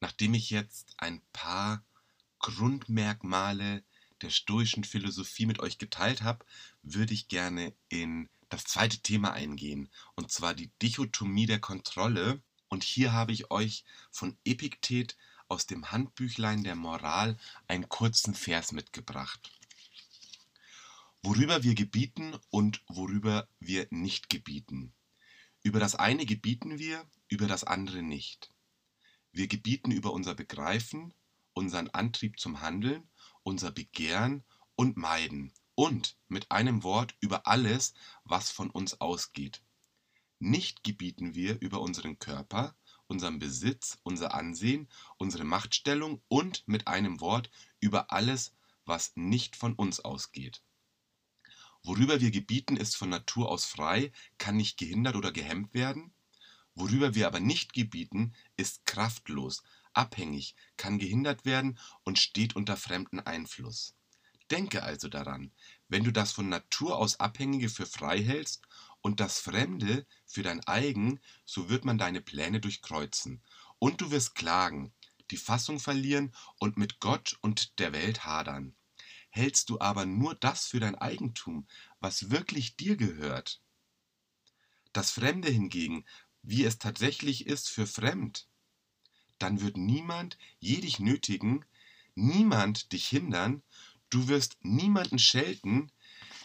Nachdem 0.04 0.34
ich 0.34 0.50
jetzt 0.50 0.92
ein 0.98 1.22
paar 1.32 1.82
Grundmerkmale 2.38 3.82
der 4.20 4.28
stoischen 4.28 4.84
Philosophie 4.84 5.46
mit 5.46 5.60
euch 5.60 5.78
geteilt 5.78 6.20
habe, 6.20 6.44
würde 6.82 7.14
ich 7.14 7.28
gerne 7.28 7.74
in 7.88 8.28
das 8.50 8.64
zweite 8.64 8.98
Thema 8.98 9.32
eingehen, 9.32 9.88
und 10.14 10.30
zwar 10.30 10.52
die 10.52 10.70
Dichotomie 10.82 11.46
der 11.46 11.58
Kontrolle. 11.58 12.42
Und 12.68 12.84
hier 12.84 13.14
habe 13.14 13.32
ich 13.32 13.50
euch 13.50 13.86
von 14.10 14.36
Epiktet 14.44 15.16
aus 15.48 15.64
dem 15.64 15.90
Handbüchlein 15.90 16.64
der 16.64 16.76
Moral 16.76 17.38
einen 17.66 17.88
kurzen 17.88 18.34
Vers 18.34 18.72
mitgebracht. 18.72 19.58
Worüber 21.22 21.62
wir 21.62 21.74
gebieten 21.74 22.36
und 22.50 22.82
worüber 22.88 23.48
wir 23.58 23.86
nicht 23.88 24.28
gebieten. 24.28 24.92
Über 25.62 25.80
das 25.80 25.94
eine 25.94 26.26
gebieten 26.26 26.78
wir, 26.78 27.06
über 27.28 27.46
das 27.46 27.64
andere 27.64 28.02
nicht. 28.02 28.53
Wir 29.34 29.48
gebieten 29.48 29.90
über 29.90 30.12
unser 30.12 30.36
Begreifen, 30.36 31.12
unseren 31.54 31.88
Antrieb 31.88 32.38
zum 32.38 32.60
Handeln, 32.60 33.10
unser 33.42 33.72
Begehren 33.72 34.44
und 34.76 34.96
Meiden 34.96 35.52
und 35.74 36.16
mit 36.28 36.52
einem 36.52 36.84
Wort 36.84 37.16
über 37.18 37.48
alles, 37.48 37.94
was 38.22 38.52
von 38.52 38.70
uns 38.70 39.00
ausgeht. 39.00 39.60
Nicht 40.38 40.84
gebieten 40.84 41.34
wir 41.34 41.60
über 41.60 41.80
unseren 41.80 42.20
Körper, 42.20 42.76
unseren 43.08 43.40
Besitz, 43.40 43.98
unser 44.04 44.34
Ansehen, 44.34 44.88
unsere 45.16 45.42
Machtstellung 45.42 46.22
und 46.28 46.62
mit 46.68 46.86
einem 46.86 47.20
Wort 47.20 47.50
über 47.80 48.12
alles, 48.12 48.54
was 48.84 49.10
nicht 49.16 49.56
von 49.56 49.74
uns 49.74 49.98
ausgeht. 49.98 50.62
Worüber 51.82 52.20
wir 52.20 52.30
gebieten, 52.30 52.76
ist 52.76 52.96
von 52.96 53.08
Natur 53.08 53.50
aus 53.50 53.64
frei, 53.64 54.12
kann 54.38 54.56
nicht 54.56 54.78
gehindert 54.78 55.16
oder 55.16 55.32
gehemmt 55.32 55.74
werden. 55.74 56.13
Worüber 56.74 57.14
wir 57.14 57.26
aber 57.26 57.40
nicht 57.40 57.72
gebieten, 57.72 58.34
ist 58.56 58.84
kraftlos, 58.84 59.62
abhängig, 59.92 60.56
kann 60.76 60.98
gehindert 60.98 61.44
werden 61.44 61.78
und 62.02 62.18
steht 62.18 62.56
unter 62.56 62.76
fremden 62.76 63.20
Einfluss. 63.20 63.94
Denke 64.50 64.82
also 64.82 65.08
daran, 65.08 65.52
wenn 65.88 66.04
du 66.04 66.12
das 66.12 66.32
von 66.32 66.48
Natur 66.48 66.98
aus 66.98 67.20
Abhängige 67.20 67.68
für 67.68 67.86
frei 67.86 68.22
hältst 68.22 68.66
und 69.00 69.20
das 69.20 69.38
Fremde 69.38 70.06
für 70.26 70.42
dein 70.42 70.66
eigen, 70.66 71.20
so 71.44 71.68
wird 71.70 71.84
man 71.84 71.96
deine 71.96 72.20
Pläne 72.20 72.60
durchkreuzen. 72.60 73.42
Und 73.78 74.00
du 74.00 74.10
wirst 74.10 74.34
klagen, 74.34 74.92
die 75.30 75.36
Fassung 75.36 75.80
verlieren 75.80 76.34
und 76.58 76.76
mit 76.76 77.00
Gott 77.00 77.38
und 77.40 77.78
der 77.78 77.92
Welt 77.92 78.24
hadern. 78.24 78.76
Hältst 79.30 79.70
du 79.70 79.80
aber 79.80 80.06
nur 80.06 80.34
das 80.34 80.66
für 80.66 80.80
dein 80.80 80.94
Eigentum, 80.94 81.66
was 82.00 82.30
wirklich 82.30 82.76
dir 82.76 82.96
gehört, 82.96 83.60
das 84.94 85.10
Fremde 85.10 85.50
hingegen, 85.50 86.04
wie 86.44 86.64
es 86.64 86.78
tatsächlich 86.78 87.46
ist, 87.46 87.68
für 87.68 87.86
fremd, 87.86 88.46
dann 89.38 89.60
wird 89.60 89.76
niemand 89.76 90.38
je 90.60 90.80
dich 90.80 91.00
nötigen, 91.00 91.64
niemand 92.14 92.92
dich 92.92 93.08
hindern, 93.08 93.62
du 94.10 94.28
wirst 94.28 94.56
niemanden 94.62 95.18
schelten, 95.18 95.90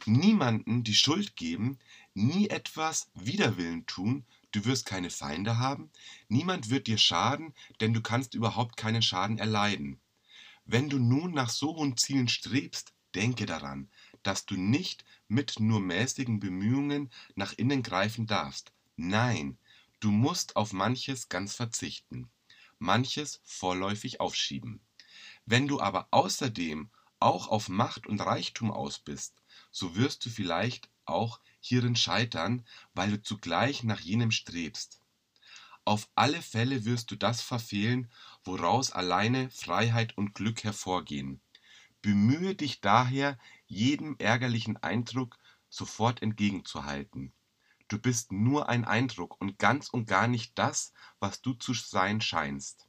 niemanden 0.05 0.83
die 0.83 0.95
Schuld 0.95 1.35
geben, 1.35 1.77
nie 2.13 2.49
etwas 2.49 3.09
Widerwillen 3.13 3.85
tun, 3.85 4.25
du 4.51 4.65
wirst 4.65 4.85
keine 4.85 5.09
Feinde 5.09 5.57
haben, 5.57 5.91
niemand 6.27 6.69
wird 6.69 6.87
dir 6.87 6.97
schaden, 6.97 7.53
denn 7.79 7.93
du 7.93 8.01
kannst 8.01 8.33
überhaupt 8.33 8.77
keinen 8.77 9.01
Schaden 9.01 9.37
erleiden. 9.37 9.99
Wenn 10.65 10.89
du 10.89 10.97
nun 10.97 11.31
nach 11.33 11.49
so 11.49 11.75
hohen 11.75 11.97
Zielen 11.97 12.27
strebst, 12.27 12.93
denke 13.15 13.45
daran, 13.45 13.89
dass 14.23 14.45
du 14.45 14.55
nicht 14.55 15.03
mit 15.27 15.59
nur 15.59 15.79
mäßigen 15.79 16.39
Bemühungen 16.39 17.09
nach 17.35 17.53
innen 17.53 17.83
greifen 17.83 18.27
darfst. 18.27 18.71
Nein, 18.95 19.57
du 19.99 20.11
musst 20.11 20.55
auf 20.55 20.73
manches 20.73 21.29
ganz 21.29 21.55
verzichten, 21.55 22.31
manches 22.77 23.41
vorläufig 23.43 24.19
aufschieben. 24.19 24.81
Wenn 25.45 25.67
du 25.67 25.81
aber 25.81 26.07
außerdem 26.11 26.89
auch 27.19 27.47
auf 27.47 27.69
Macht 27.69 28.07
und 28.07 28.21
Reichtum 28.21 28.71
aus 28.71 28.99
bist, 28.99 29.41
so 29.71 29.95
wirst 29.95 30.25
du 30.25 30.29
vielleicht 30.29 30.89
auch 31.05 31.39
hierin 31.59 31.95
scheitern, 31.95 32.65
weil 32.93 33.11
du 33.11 33.21
zugleich 33.21 33.83
nach 33.83 33.99
jenem 33.99 34.31
strebst. 34.31 35.01
Auf 35.85 36.07
alle 36.15 36.41
Fälle 36.41 36.85
wirst 36.85 37.11
du 37.11 37.15
das 37.15 37.41
verfehlen, 37.41 38.11
woraus 38.43 38.91
alleine 38.91 39.49
Freiheit 39.49 40.17
und 40.17 40.35
Glück 40.35 40.63
hervorgehen. 40.63 41.41
Bemühe 42.01 42.55
dich 42.55 42.79
daher, 42.79 43.37
jedem 43.67 44.15
ärgerlichen 44.19 44.77
Eindruck 44.77 45.37
sofort 45.67 46.21
entgegenzuhalten. 46.21 47.33
Du 47.89 47.97
bist 47.97 48.31
nur 48.31 48.69
ein 48.69 48.85
Eindruck 48.85 49.41
und 49.41 49.57
ganz 49.57 49.89
und 49.89 50.05
gar 50.05 50.27
nicht 50.27 50.57
das, 50.59 50.93
was 51.19 51.41
du 51.41 51.53
zu 51.53 51.73
sein 51.73 52.21
scheinst. 52.21 52.87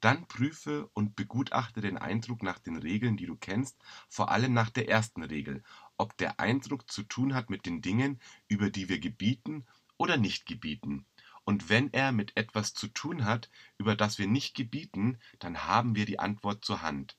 Dann 0.00 0.26
prüfe 0.26 0.88
und 0.94 1.14
begutachte 1.14 1.82
den 1.82 1.98
Eindruck 1.98 2.42
nach 2.42 2.58
den 2.58 2.78
Regeln, 2.78 3.18
die 3.18 3.26
du 3.26 3.36
kennst, 3.36 3.76
vor 4.08 4.30
allem 4.30 4.54
nach 4.54 4.70
der 4.70 4.88
ersten 4.88 5.22
Regel, 5.22 5.62
ob 5.98 6.16
der 6.16 6.40
Eindruck 6.40 6.90
zu 6.90 7.02
tun 7.02 7.34
hat 7.34 7.50
mit 7.50 7.66
den 7.66 7.82
Dingen, 7.82 8.18
über 8.48 8.70
die 8.70 8.88
wir 8.88 8.98
gebieten 8.98 9.66
oder 9.98 10.16
nicht 10.16 10.46
gebieten. 10.46 11.06
Und 11.44 11.68
wenn 11.68 11.92
er 11.92 12.10
mit 12.10 12.34
etwas 12.34 12.72
zu 12.72 12.88
tun 12.88 13.26
hat, 13.26 13.50
über 13.76 13.94
das 13.94 14.18
wir 14.18 14.26
nicht 14.26 14.54
gebieten, 14.54 15.18
dann 15.38 15.64
haben 15.64 15.94
wir 15.94 16.06
die 16.06 16.18
Antwort 16.18 16.64
zur 16.64 16.80
Hand. 16.80 17.18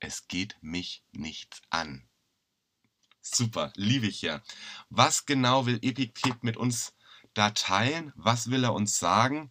Es 0.00 0.28
geht 0.28 0.56
mich 0.62 1.04
nichts 1.12 1.60
an. 1.68 2.08
Super, 3.22 3.72
liebe 3.76 4.06
ich 4.06 4.20
ja. 4.22 4.42
Was 4.90 5.24
genau 5.24 5.64
will 5.66 5.78
Epiktet 5.82 6.44
mit 6.44 6.56
uns 6.56 6.92
da 7.34 7.50
teilen? 7.50 8.12
Was 8.16 8.50
will 8.50 8.64
er 8.64 8.74
uns 8.74 8.98
sagen? 8.98 9.50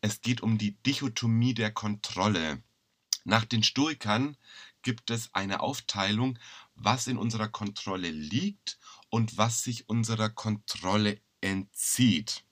Es 0.00 0.20
geht 0.20 0.40
um 0.40 0.58
die 0.58 0.72
Dichotomie 0.82 1.54
der 1.54 1.70
Kontrolle. 1.70 2.62
Nach 3.24 3.44
den 3.44 3.62
Stoikern 3.62 4.36
gibt 4.82 5.10
es 5.10 5.32
eine 5.34 5.60
Aufteilung, 5.60 6.38
was 6.74 7.06
in 7.06 7.18
unserer 7.18 7.48
Kontrolle 7.48 8.10
liegt 8.10 8.78
und 9.10 9.36
was 9.36 9.62
sich 9.62 9.88
unserer 9.88 10.30
Kontrolle 10.30 11.20
entzieht 11.42 12.44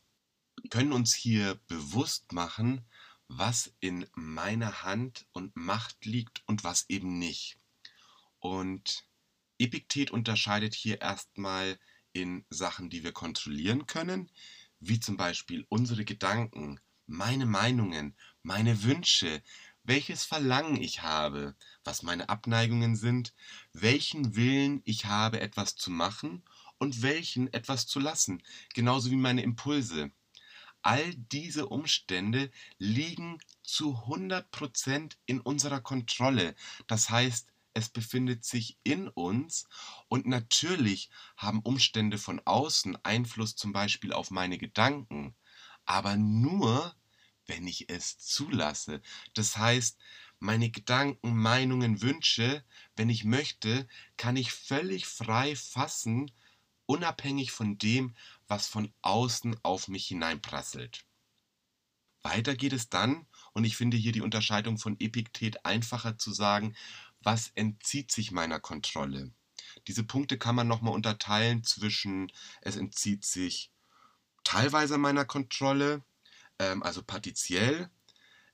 können 0.70 0.92
uns 0.92 1.14
hier 1.14 1.56
bewusst 1.66 2.32
machen, 2.32 2.84
was 3.28 3.72
in 3.80 4.06
meiner 4.14 4.82
Hand 4.82 5.26
und 5.32 5.56
Macht 5.56 6.04
liegt 6.04 6.42
und 6.46 6.64
was 6.64 6.86
eben 6.88 7.18
nicht. 7.18 7.58
Und 8.40 9.06
Epiktet 9.58 10.10
unterscheidet 10.10 10.74
hier 10.74 11.00
erstmal 11.00 11.78
in 12.12 12.44
Sachen, 12.50 12.90
die 12.90 13.04
wir 13.04 13.12
kontrollieren 13.12 13.86
können, 13.86 14.30
wie 14.80 15.00
zum 15.00 15.16
Beispiel 15.16 15.66
unsere 15.68 16.04
Gedanken, 16.04 16.80
meine 17.06 17.46
Meinungen, 17.46 18.16
meine 18.42 18.82
Wünsche, 18.82 19.42
welches 19.82 20.24
Verlangen 20.24 20.80
ich 20.80 21.02
habe, 21.02 21.56
was 21.82 22.02
meine 22.02 22.28
Abneigungen 22.28 22.94
sind, 22.94 23.32
welchen 23.72 24.36
Willen 24.36 24.82
ich 24.84 25.06
habe, 25.06 25.40
etwas 25.40 25.76
zu 25.76 25.90
machen 25.90 26.42
und 26.78 27.02
welchen 27.02 27.52
etwas 27.52 27.86
zu 27.86 27.98
lassen, 27.98 28.42
genauso 28.74 29.10
wie 29.10 29.16
meine 29.16 29.42
Impulse. 29.42 30.12
All 30.82 31.14
diese 31.14 31.66
Umstände 31.66 32.50
liegen 32.78 33.38
zu 33.62 33.96
100% 34.06 35.16
in 35.26 35.40
unserer 35.40 35.80
Kontrolle. 35.80 36.54
Das 36.86 37.10
heißt, 37.10 37.48
es 37.74 37.88
befindet 37.88 38.44
sich 38.44 38.78
in 38.82 39.08
uns 39.08 39.66
und 40.08 40.26
natürlich 40.26 41.10
haben 41.36 41.60
Umstände 41.60 42.18
von 42.18 42.40
außen 42.44 42.98
Einfluss 43.04 43.56
zum 43.56 43.72
Beispiel 43.72 44.12
auf 44.12 44.30
meine 44.30 44.58
Gedanken, 44.58 45.36
aber 45.84 46.16
nur, 46.16 46.94
wenn 47.46 47.66
ich 47.66 47.88
es 47.88 48.18
zulasse. 48.18 49.00
Das 49.34 49.56
heißt, 49.56 49.98
meine 50.38 50.70
Gedanken, 50.70 51.36
Meinungen, 51.36 52.02
Wünsche, 52.02 52.64
wenn 52.96 53.08
ich 53.08 53.24
möchte, 53.24 53.88
kann 54.16 54.36
ich 54.36 54.52
völlig 54.52 55.06
frei 55.06 55.56
fassen, 55.56 56.30
unabhängig 56.86 57.50
von 57.52 57.78
dem, 57.78 58.16
was 58.46 58.66
von 58.66 58.92
außen 59.02 59.56
auf 59.62 59.88
mich 59.88 60.06
hineinprasselt. 60.06 61.04
Weiter 62.22 62.54
geht 62.56 62.72
es 62.72 62.88
dann, 62.88 63.26
und 63.58 63.64
ich 63.64 63.76
finde 63.76 63.96
hier 63.96 64.12
die 64.12 64.20
Unterscheidung 64.20 64.78
von 64.78 64.96
Epiktet 65.00 65.66
einfacher 65.66 66.16
zu 66.16 66.32
sagen, 66.32 66.76
was 67.24 67.50
entzieht 67.56 68.12
sich 68.12 68.30
meiner 68.30 68.60
Kontrolle. 68.60 69.32
Diese 69.88 70.04
Punkte 70.04 70.38
kann 70.38 70.54
man 70.54 70.68
nochmal 70.68 70.94
unterteilen 70.94 71.64
zwischen, 71.64 72.30
es 72.62 72.76
entzieht 72.76 73.24
sich 73.24 73.72
teilweise 74.44 74.96
meiner 74.96 75.24
Kontrolle, 75.24 76.04
ähm, 76.60 76.84
also 76.84 77.02
partiziell, 77.02 77.90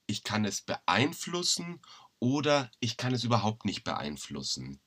ich 0.07 0.25
kann 0.25 0.47
es 0.47 0.63
beeinflussen 0.63 1.83
oder 2.19 2.71
ich 2.81 2.97
kann 2.97 3.13
es 3.13 3.25
überhaupt 3.25 3.67
nicht 3.67 3.85
beeinflussen. 3.85 4.81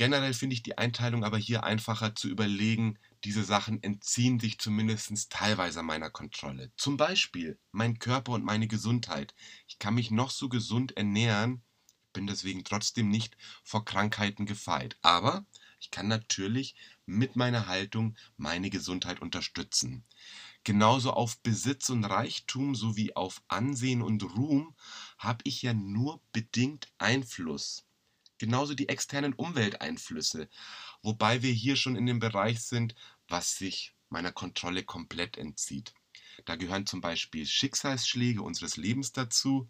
Generell 0.00 0.32
finde 0.32 0.54
ich 0.54 0.62
die 0.62 0.78
Einteilung 0.78 1.24
aber 1.24 1.36
hier 1.36 1.62
einfacher 1.62 2.14
zu 2.14 2.26
überlegen, 2.28 2.98
diese 3.22 3.44
Sachen 3.44 3.82
entziehen 3.82 4.40
sich 4.40 4.58
zumindest 4.58 5.28
teilweise 5.28 5.82
meiner 5.82 6.08
Kontrolle. 6.08 6.72
Zum 6.78 6.96
Beispiel 6.96 7.58
mein 7.70 7.98
Körper 7.98 8.32
und 8.32 8.42
meine 8.42 8.66
Gesundheit. 8.66 9.34
Ich 9.68 9.78
kann 9.78 9.94
mich 9.94 10.10
noch 10.10 10.30
so 10.30 10.48
gesund 10.48 10.96
ernähren, 10.96 11.60
bin 12.14 12.26
deswegen 12.26 12.64
trotzdem 12.64 13.10
nicht 13.10 13.36
vor 13.62 13.84
Krankheiten 13.84 14.46
gefeit. 14.46 14.96
Aber 15.02 15.44
ich 15.80 15.90
kann 15.90 16.08
natürlich 16.08 16.76
mit 17.04 17.36
meiner 17.36 17.66
Haltung 17.66 18.16
meine 18.38 18.70
Gesundheit 18.70 19.20
unterstützen. 19.20 20.06
Genauso 20.64 21.12
auf 21.12 21.38
Besitz 21.40 21.90
und 21.90 22.04
Reichtum 22.04 22.74
sowie 22.74 23.12
auf 23.16 23.42
Ansehen 23.48 24.00
und 24.00 24.22
Ruhm 24.22 24.74
habe 25.18 25.42
ich 25.44 25.60
ja 25.60 25.74
nur 25.74 26.22
bedingt 26.32 26.88
Einfluss. 26.96 27.84
Genauso 28.40 28.72
die 28.72 28.88
externen 28.88 29.34
Umwelteinflüsse, 29.34 30.48
wobei 31.02 31.42
wir 31.42 31.52
hier 31.52 31.76
schon 31.76 31.94
in 31.94 32.06
dem 32.06 32.20
Bereich 32.20 32.62
sind, 32.62 32.94
was 33.28 33.58
sich 33.58 33.94
meiner 34.08 34.32
Kontrolle 34.32 34.82
komplett 34.82 35.36
entzieht. 35.36 35.92
Da 36.46 36.56
gehören 36.56 36.86
zum 36.86 37.02
Beispiel 37.02 37.44
Schicksalsschläge 37.44 38.40
unseres 38.40 38.78
Lebens 38.78 39.12
dazu, 39.12 39.68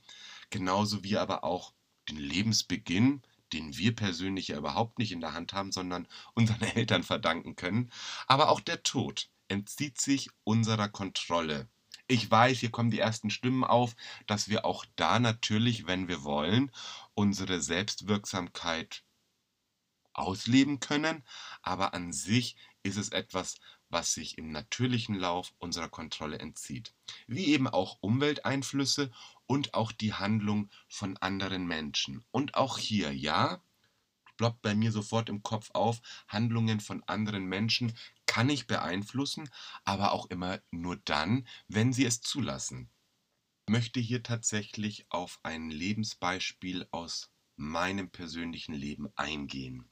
genauso 0.51 1.03
wie 1.03 1.17
aber 1.17 1.43
auch 1.43 1.75
den 2.09 2.19
Lebensbeginn, 2.19 3.23
den 3.53 3.77
wir 3.77 3.93
persönlich 3.97 4.47
ja 4.47 4.59
überhaupt 4.59 5.01
nicht 5.01 5.11
in 5.11 5.21
der 5.21 5.33
Hand 5.33 5.53
haben, 5.53 5.73
sondern 5.73 6.07
unseren 6.35 6.63
Eltern 6.77 7.03
verdanken 7.03 7.57
können. 7.57 7.91
Aber 8.29 8.51
auch 8.51 8.61
der 8.61 8.85
Tod 8.85 9.31
entzieht 9.49 10.01
sich 10.01 10.31
unserer 10.45 10.89
Kontrolle. 10.89 11.69
Ich 12.11 12.29
weiß, 12.29 12.59
hier 12.59 12.73
kommen 12.73 12.91
die 12.91 12.99
ersten 12.99 13.31
Stimmen 13.31 13.63
auf, 13.63 13.95
dass 14.27 14.49
wir 14.49 14.65
auch 14.65 14.85
da 14.97 15.21
natürlich, 15.21 15.87
wenn 15.87 16.09
wir 16.09 16.25
wollen, 16.25 16.73
unsere 17.21 17.61
Selbstwirksamkeit 17.61 19.05
ausleben 20.15 20.81
können, 20.81 21.23
aber 21.61 21.93
an 21.93 22.15
sich 22.15 22.57
ist 22.83 22.97
es 22.97 23.11
etwas, 23.11 23.57
was 23.91 24.15
sich 24.15 24.39
im 24.39 24.53
natürlichen 24.53 25.17
Lauf 25.17 25.53
unserer 25.59 25.91
Kontrolle 25.91 26.39
entzieht. 26.39 26.95
Wie 27.27 27.49
eben 27.49 27.69
auch 27.69 27.99
Umwelteinflüsse 28.01 29.11
und 29.45 29.75
auch 29.75 29.93
die 29.93 30.15
Handlung 30.15 30.71
von 30.89 31.19
anderen 31.19 31.67
Menschen. 31.67 32.25
Und 32.31 32.55
auch 32.55 32.79
hier, 32.79 33.13
ja, 33.15 33.63
ploppt 34.39 34.63
bei 34.63 34.75
mir 34.75 34.91
sofort 34.91 35.29
im 35.29 35.43
Kopf 35.43 35.71
auf, 35.75 36.01
Handlungen 36.27 36.81
von 36.81 37.03
anderen 37.03 37.45
Menschen 37.45 37.93
kann 38.25 38.49
ich 38.49 38.67
beeinflussen, 38.67 39.51
aber 39.85 40.13
auch 40.13 40.25
immer 40.31 40.61
nur 40.71 40.97
dann, 40.97 41.47
wenn 41.69 41.93
sie 41.93 42.07
es 42.07 42.23
zulassen. 42.23 42.89
Möchte 43.71 44.01
hier 44.01 44.25
tatsächlich 44.25 45.07
auf 45.11 45.39
ein 45.45 45.71
Lebensbeispiel 45.71 46.89
aus 46.91 47.31
meinem 47.55 48.11
persönlichen 48.11 48.75
Leben 48.75 49.09
eingehen. 49.15 49.89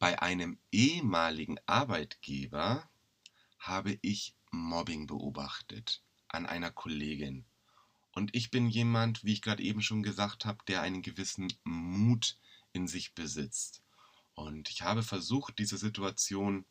Bei 0.00 0.20
einem 0.20 0.58
ehemaligen 0.72 1.60
Arbeitgeber 1.66 2.90
habe 3.60 3.96
ich 4.02 4.34
Mobbing 4.50 5.06
beobachtet 5.06 6.02
an 6.26 6.46
einer 6.46 6.72
Kollegin. 6.72 7.44
Und 8.10 8.34
ich 8.34 8.50
bin 8.50 8.68
jemand, 8.68 9.22
wie 9.22 9.34
ich 9.34 9.42
gerade 9.42 9.62
eben 9.62 9.80
schon 9.80 10.02
gesagt 10.02 10.44
habe, 10.44 10.58
der 10.66 10.82
einen 10.82 11.02
gewissen 11.02 11.52
Mut 11.62 12.36
in 12.72 12.88
sich 12.88 13.14
besitzt. 13.14 13.84
Und 14.34 14.68
ich 14.68 14.82
habe 14.82 15.04
versucht, 15.04 15.60
diese 15.60 15.76
Situation 15.76 16.64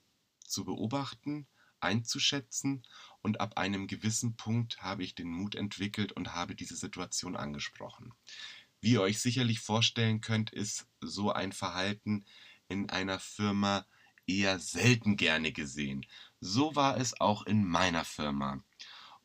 zu 0.46 0.66
beobachten, 0.66 1.48
einzuschätzen 1.84 2.84
und 3.22 3.42
ab 3.42 3.58
einem 3.58 3.88
gewissen 3.88 4.36
Punkt 4.36 4.82
habe 4.82 5.04
ich 5.04 5.16
den 5.16 5.30
Mut 5.30 5.56
entwickelt 5.56 6.12
und 6.12 6.34
habe 6.34 6.56
diese 6.56 6.76
Situation 6.76 7.36
angesprochen. 7.36 8.14
Wie 8.82 8.94
ihr 8.94 9.02
euch 9.02 9.20
sicherlich 9.20 9.60
vorstellen 9.60 10.20
könnt, 10.20 10.52
ist 10.52 10.88
so 11.00 11.32
ein 11.32 11.52
Verhalten 11.52 12.26
in 12.68 12.90
einer 12.90 13.20
Firma 13.20 13.86
eher 14.28 14.60
selten 14.60 15.16
gerne 15.16 15.52
gesehen. 15.52 16.06
So 16.40 16.76
war 16.76 16.98
es 16.98 17.20
auch 17.20 17.46
in 17.46 17.66
meiner 17.66 18.06
Firma. 18.06 18.64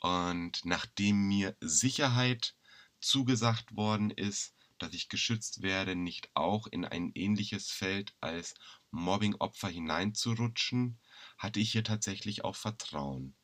Und 0.01 0.65
nachdem 0.65 1.27
mir 1.27 1.57
Sicherheit 1.61 2.55
zugesagt 3.01 3.75
worden 3.75 4.11
ist, 4.11 4.55
dass 4.79 4.95
ich 4.95 5.09
geschützt 5.09 5.63
werde, 5.63 5.97
nicht 5.97 6.31
auch 6.35 6.67
in 6.69 6.85
ein 6.85 7.11
ähnliches 7.15 7.71
Feld 7.71 8.15
als 8.21 8.55
Mobbing-Opfer 8.93 9.69
hineinzurutschen, 9.69 10.99
hatte 11.39 11.61
ich 11.61 11.73
hier 11.73 11.85
tatsächlich 11.85 12.45
auch 12.45 12.57
Vertrauen. 12.57 13.35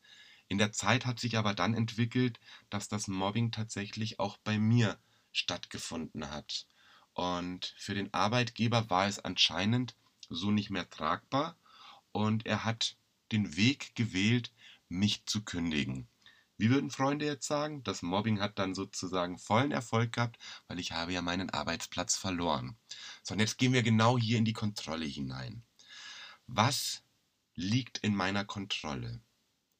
In 0.47 0.57
der 0.57 0.71
Zeit 0.71 1.05
hat 1.05 1.19
sich 1.19 1.37
aber 1.37 1.55
dann 1.55 1.73
entwickelt, 1.73 2.39
dass 2.69 2.87
das 2.87 3.07
Mobbing 3.07 3.51
tatsächlich 3.51 4.19
auch 4.19 4.37
bei 4.37 4.59
mir 4.59 4.99
stattgefunden 5.31 6.29
hat. 6.29 6.67
Und 7.13 7.73
für 7.77 7.95
den 7.95 8.13
Arbeitgeber 8.13 8.89
war 8.89 9.07
es 9.07 9.19
anscheinend 9.19 9.95
so 10.29 10.51
nicht 10.51 10.69
mehr 10.69 10.89
tragbar 10.89 11.57
und 12.11 12.45
er 12.45 12.63
hat 12.63 12.97
den 13.31 13.55
Weg 13.55 13.95
gewählt, 13.95 14.51
mich 14.89 15.25
zu 15.25 15.43
kündigen. 15.43 16.07
Wie 16.57 16.69
würden 16.69 16.89
Freunde 16.89 17.25
jetzt 17.25 17.47
sagen? 17.47 17.83
Das 17.83 18.01
Mobbing 18.01 18.39
hat 18.39 18.59
dann 18.59 18.75
sozusagen 18.75 19.37
vollen 19.37 19.71
Erfolg 19.71 20.13
gehabt, 20.13 20.37
weil 20.67 20.79
ich 20.79 20.93
habe 20.93 21.11
ja 21.11 21.21
meinen 21.21 21.49
Arbeitsplatz 21.49 22.15
verloren. 22.15 22.77
So, 23.23 23.33
und 23.33 23.39
jetzt 23.39 23.57
gehen 23.57 23.73
wir 23.73 23.83
genau 23.83 24.17
hier 24.17 24.37
in 24.37 24.45
die 24.45 24.53
Kontrolle 24.53 25.05
hinein. 25.05 25.63
Was 26.47 27.03
liegt 27.55 27.97
in 27.99 28.15
meiner 28.15 28.45
Kontrolle? 28.45 29.21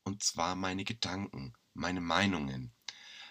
Und 0.04 0.24
zwar 0.24 0.56
meine 0.56 0.84
Gedanken, 0.84 1.54
meine 1.74 2.02
Meinungen. 2.02 2.74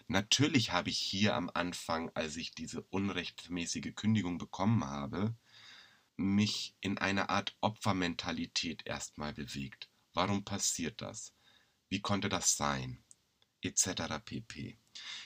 Natürlich 0.07 0.73
habe 0.73 0.91
ich 0.91 0.99
hier 0.99 1.35
am 1.35 1.51
Anfang, 1.53 2.11
als 2.15 2.37
ich 2.37 2.55
diese 2.55 2.83
unrechtmäßige 2.83 3.95
Kündigung 3.95 4.39
bekommen 4.39 4.85
habe, 4.85 5.35
mich 6.17 6.77
in 6.81 6.99
eine 6.99 7.31
Art 7.31 7.57
Opfermentalität 7.61 8.87
erstmal 8.87 9.33
bewegt. 9.33 9.89
Warum 10.13 10.45
passiert 10.45 11.01
das? 11.01 11.33
Wie 11.89 12.01
konnte 12.01 12.29
das 12.29 12.57
sein? 12.57 13.05
etc. 13.65 14.21
pp. 14.25 14.79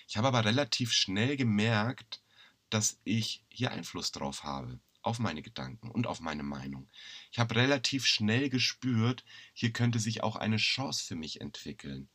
Ich 0.07 0.16
habe 0.16 0.29
aber 0.29 0.45
relativ 0.45 0.93
schnell 0.93 1.37
gemerkt, 1.37 2.23
dass 2.71 3.01
ich 3.05 3.45
hier 3.49 3.73
Einfluss 3.73 4.12
drauf 4.12 4.45
habe, 4.45 4.81
auf 5.09 5.18
meine 5.18 5.42
Gedanken 5.42 5.90
und 5.90 6.07
auf 6.07 6.21
meine 6.21 6.44
Meinung. 6.44 6.88
Ich 7.33 7.38
habe 7.38 7.57
relativ 7.57 8.07
schnell 8.07 8.49
gespürt, 8.49 9.25
hier 9.53 9.73
könnte 9.73 9.99
sich 9.99 10.23
auch 10.23 10.37
eine 10.37 10.59
Chance 10.59 11.05
für 11.05 11.16
mich 11.16 11.40
entwickeln. 11.40 12.09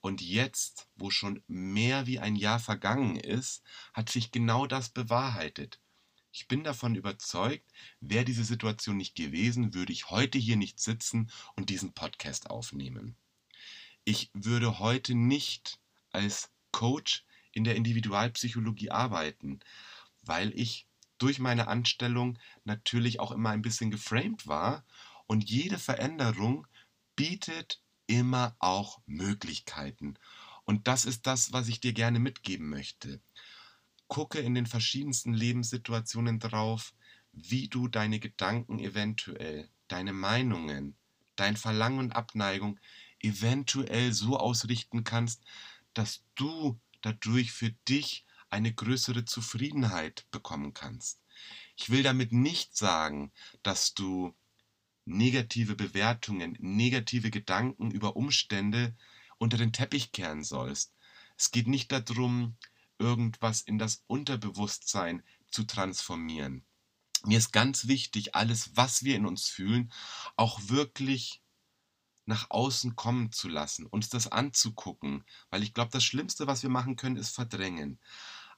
Und 0.00 0.20
jetzt, 0.20 0.88
wo 0.96 1.10
schon 1.10 1.42
mehr 1.46 2.06
wie 2.06 2.18
ein 2.18 2.36
Jahr 2.36 2.58
vergangen 2.58 3.16
ist, 3.16 3.62
hat 3.92 4.10
sich 4.10 4.32
genau 4.32 4.66
das 4.66 4.88
bewahrheitet. 4.88 5.80
Ich 6.32 6.48
bin 6.48 6.64
davon 6.64 6.94
überzeugt, 6.94 7.70
wäre 8.00 8.24
diese 8.24 8.44
Situation 8.44 8.96
nicht 8.96 9.14
gewesen, 9.14 9.74
würde 9.74 9.92
ich 9.92 10.10
heute 10.10 10.38
hier 10.38 10.56
nicht 10.56 10.80
sitzen 10.80 11.30
und 11.56 11.70
diesen 11.70 11.92
Podcast 11.94 12.50
aufnehmen 12.50 13.16
ich 14.08 14.30
würde 14.32 14.78
heute 14.78 15.14
nicht 15.14 15.78
als 16.12 16.50
Coach 16.72 17.26
in 17.52 17.64
der 17.64 17.76
Individualpsychologie 17.76 18.90
arbeiten, 18.90 19.60
weil 20.22 20.58
ich 20.58 20.87
durch 21.18 21.38
meine 21.38 21.68
Anstellung 21.68 22.38
natürlich 22.64 23.20
auch 23.20 23.32
immer 23.32 23.50
ein 23.50 23.62
bisschen 23.62 23.90
geframed 23.90 24.46
war 24.46 24.84
und 25.26 25.48
jede 25.48 25.78
Veränderung 25.78 26.66
bietet 27.16 27.82
immer 28.06 28.56
auch 28.58 29.00
Möglichkeiten. 29.06 30.14
Und 30.64 30.88
das 30.88 31.04
ist 31.04 31.26
das, 31.26 31.52
was 31.52 31.68
ich 31.68 31.80
dir 31.80 31.92
gerne 31.92 32.18
mitgeben 32.18 32.68
möchte. 32.68 33.20
Gucke 34.06 34.38
in 34.38 34.54
den 34.54 34.66
verschiedensten 34.66 35.34
Lebenssituationen 35.34 36.38
drauf, 36.38 36.94
wie 37.32 37.68
du 37.68 37.88
deine 37.88 38.20
Gedanken 38.20 38.78
eventuell, 38.78 39.68
deine 39.88 40.12
Meinungen, 40.12 40.96
dein 41.36 41.56
Verlangen 41.56 41.98
und 41.98 42.12
Abneigung 42.12 42.80
eventuell 43.20 44.12
so 44.12 44.38
ausrichten 44.38 45.04
kannst, 45.04 45.42
dass 45.94 46.24
du 46.34 46.80
dadurch 47.02 47.52
für 47.52 47.70
dich 47.88 48.24
eine 48.50 48.72
größere 48.72 49.24
Zufriedenheit 49.24 50.26
bekommen 50.30 50.74
kannst. 50.74 51.20
Ich 51.76 51.90
will 51.90 52.02
damit 52.02 52.32
nicht 52.32 52.76
sagen, 52.76 53.32
dass 53.62 53.94
du 53.94 54.34
negative 55.04 55.74
Bewertungen, 55.74 56.56
negative 56.60 57.30
Gedanken 57.30 57.90
über 57.90 58.16
Umstände 58.16 58.96
unter 59.38 59.56
den 59.56 59.72
Teppich 59.72 60.12
kehren 60.12 60.44
sollst. 60.44 60.92
Es 61.36 61.50
geht 61.50 61.68
nicht 61.68 61.92
darum, 61.92 62.56
irgendwas 62.98 63.62
in 63.62 63.78
das 63.78 64.02
Unterbewusstsein 64.06 65.22
zu 65.50 65.64
transformieren. 65.64 66.64
Mir 67.24 67.38
ist 67.38 67.52
ganz 67.52 67.88
wichtig, 67.88 68.34
alles, 68.34 68.76
was 68.76 69.02
wir 69.02 69.16
in 69.16 69.26
uns 69.26 69.48
fühlen, 69.48 69.92
auch 70.36 70.60
wirklich 70.68 71.42
nach 72.26 72.50
außen 72.50 72.94
kommen 72.94 73.32
zu 73.32 73.48
lassen, 73.48 73.86
uns 73.86 74.10
das 74.10 74.30
anzugucken, 74.30 75.24
weil 75.48 75.62
ich 75.62 75.72
glaube, 75.72 75.90
das 75.90 76.04
Schlimmste, 76.04 76.46
was 76.46 76.62
wir 76.62 76.70
machen 76.70 76.96
können, 76.96 77.16
ist 77.16 77.34
verdrängen. 77.34 77.98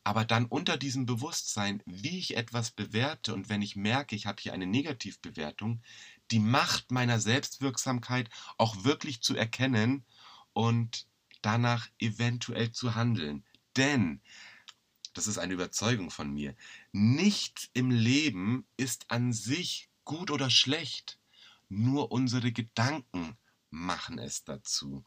Aber 0.03 0.25
dann 0.25 0.47
unter 0.47 0.77
diesem 0.77 1.05
Bewusstsein, 1.05 1.83
wie 1.85 2.19
ich 2.19 2.37
etwas 2.37 2.71
bewerte 2.71 3.35
und 3.35 3.49
wenn 3.49 3.63
ich 3.63 3.77
merke, 3.77 4.17
ich 4.17 4.27
habe 4.27 4.41
hier 4.41 4.55
eine 4.55 4.67
Negativbewertung, 4.67 5.83
die 6.31 6.39
Macht 6.39 6.91
meiner 6.91 7.21
Selbstwirksamkeit 7.21 8.31
auch 8.57 8.85
wirklich 8.85 9.21
zu 9.21 9.37
erkennen 9.37 10.05
und 10.53 11.07
danach 11.43 11.89
eventuell 11.99 12.73
zu 12.73 12.95
handeln. 12.95 13.45
Denn, 13.77 14.21
das 15.13 15.27
ist 15.27 15.39
eine 15.39 15.55
Überzeugung 15.55 16.11
von 16.11 16.33
mir, 16.33 16.55
nichts 16.93 17.69
im 17.73 17.91
Leben 17.91 18.67
ist 18.77 19.11
an 19.11 19.33
sich 19.33 19.91
gut 20.05 20.31
oder 20.31 20.51
schlecht. 20.51 21.19
Nur 21.69 22.11
unsere 22.11 22.53
Gedanken 22.53 23.37
machen 23.71 24.19
es 24.19 24.45
dazu. 24.45 25.05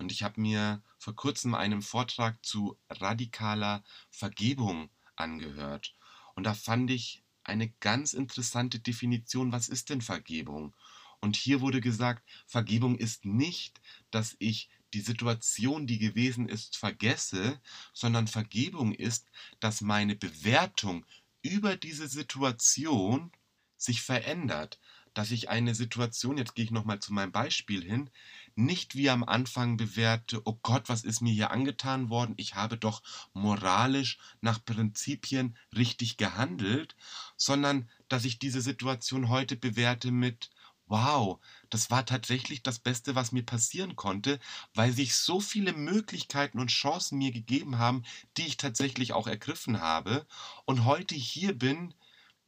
Und 0.00 0.10
ich 0.12 0.22
habe 0.22 0.40
mir 0.40 0.82
vor 0.98 1.14
kurzem 1.14 1.54
einen 1.54 1.82
Vortrag 1.82 2.42
zu 2.42 2.78
radikaler 2.88 3.84
Vergebung 4.10 4.88
angehört. 5.14 5.94
Und 6.34 6.44
da 6.44 6.54
fand 6.54 6.90
ich 6.90 7.22
eine 7.44 7.68
ganz 7.80 8.14
interessante 8.14 8.80
Definition, 8.80 9.52
was 9.52 9.68
ist 9.68 9.90
denn 9.90 10.00
Vergebung? 10.00 10.74
Und 11.20 11.36
hier 11.36 11.60
wurde 11.60 11.82
gesagt, 11.82 12.26
Vergebung 12.46 12.96
ist 12.96 13.26
nicht, 13.26 13.82
dass 14.10 14.36
ich 14.38 14.70
die 14.94 15.02
Situation, 15.02 15.86
die 15.86 15.98
gewesen 15.98 16.48
ist, 16.48 16.78
vergesse, 16.78 17.60
sondern 17.92 18.26
Vergebung 18.26 18.94
ist, 18.94 19.28
dass 19.60 19.82
meine 19.82 20.16
Bewertung 20.16 21.04
über 21.42 21.76
diese 21.76 22.08
Situation 22.08 23.30
sich 23.76 24.00
verändert, 24.00 24.80
dass 25.14 25.30
ich 25.30 25.48
eine 25.48 25.74
Situation, 25.74 26.38
jetzt 26.38 26.54
gehe 26.54 26.64
ich 26.64 26.70
nochmal 26.70 27.00
zu 27.00 27.12
meinem 27.12 27.32
Beispiel 27.32 27.82
hin, 27.82 28.10
nicht 28.54 28.94
wie 28.94 29.10
am 29.10 29.24
Anfang 29.24 29.76
bewerte, 29.76 30.42
oh 30.44 30.58
Gott, 30.62 30.88
was 30.88 31.04
ist 31.04 31.20
mir 31.20 31.32
hier 31.32 31.50
angetan 31.50 32.10
worden, 32.10 32.34
ich 32.36 32.54
habe 32.54 32.76
doch 32.76 33.02
moralisch 33.32 34.18
nach 34.40 34.64
Prinzipien 34.64 35.56
richtig 35.76 36.16
gehandelt, 36.16 36.96
sondern 37.36 37.88
dass 38.08 38.24
ich 38.24 38.38
diese 38.38 38.60
Situation 38.60 39.28
heute 39.28 39.56
bewerte 39.56 40.10
mit, 40.10 40.50
wow, 40.86 41.38
das 41.70 41.90
war 41.90 42.04
tatsächlich 42.04 42.62
das 42.62 42.80
Beste, 42.80 43.14
was 43.14 43.32
mir 43.32 43.44
passieren 43.44 43.94
konnte, 43.96 44.40
weil 44.74 44.92
sich 44.92 45.14
so 45.14 45.40
viele 45.40 45.72
Möglichkeiten 45.72 46.58
und 46.58 46.68
Chancen 46.68 47.18
mir 47.18 47.30
gegeben 47.30 47.78
haben, 47.78 48.02
die 48.36 48.46
ich 48.46 48.56
tatsächlich 48.56 49.12
auch 49.12 49.28
ergriffen 49.28 49.80
habe. 49.80 50.26
Und 50.66 50.84
heute 50.84 51.14
hier 51.14 51.56
bin, 51.56 51.94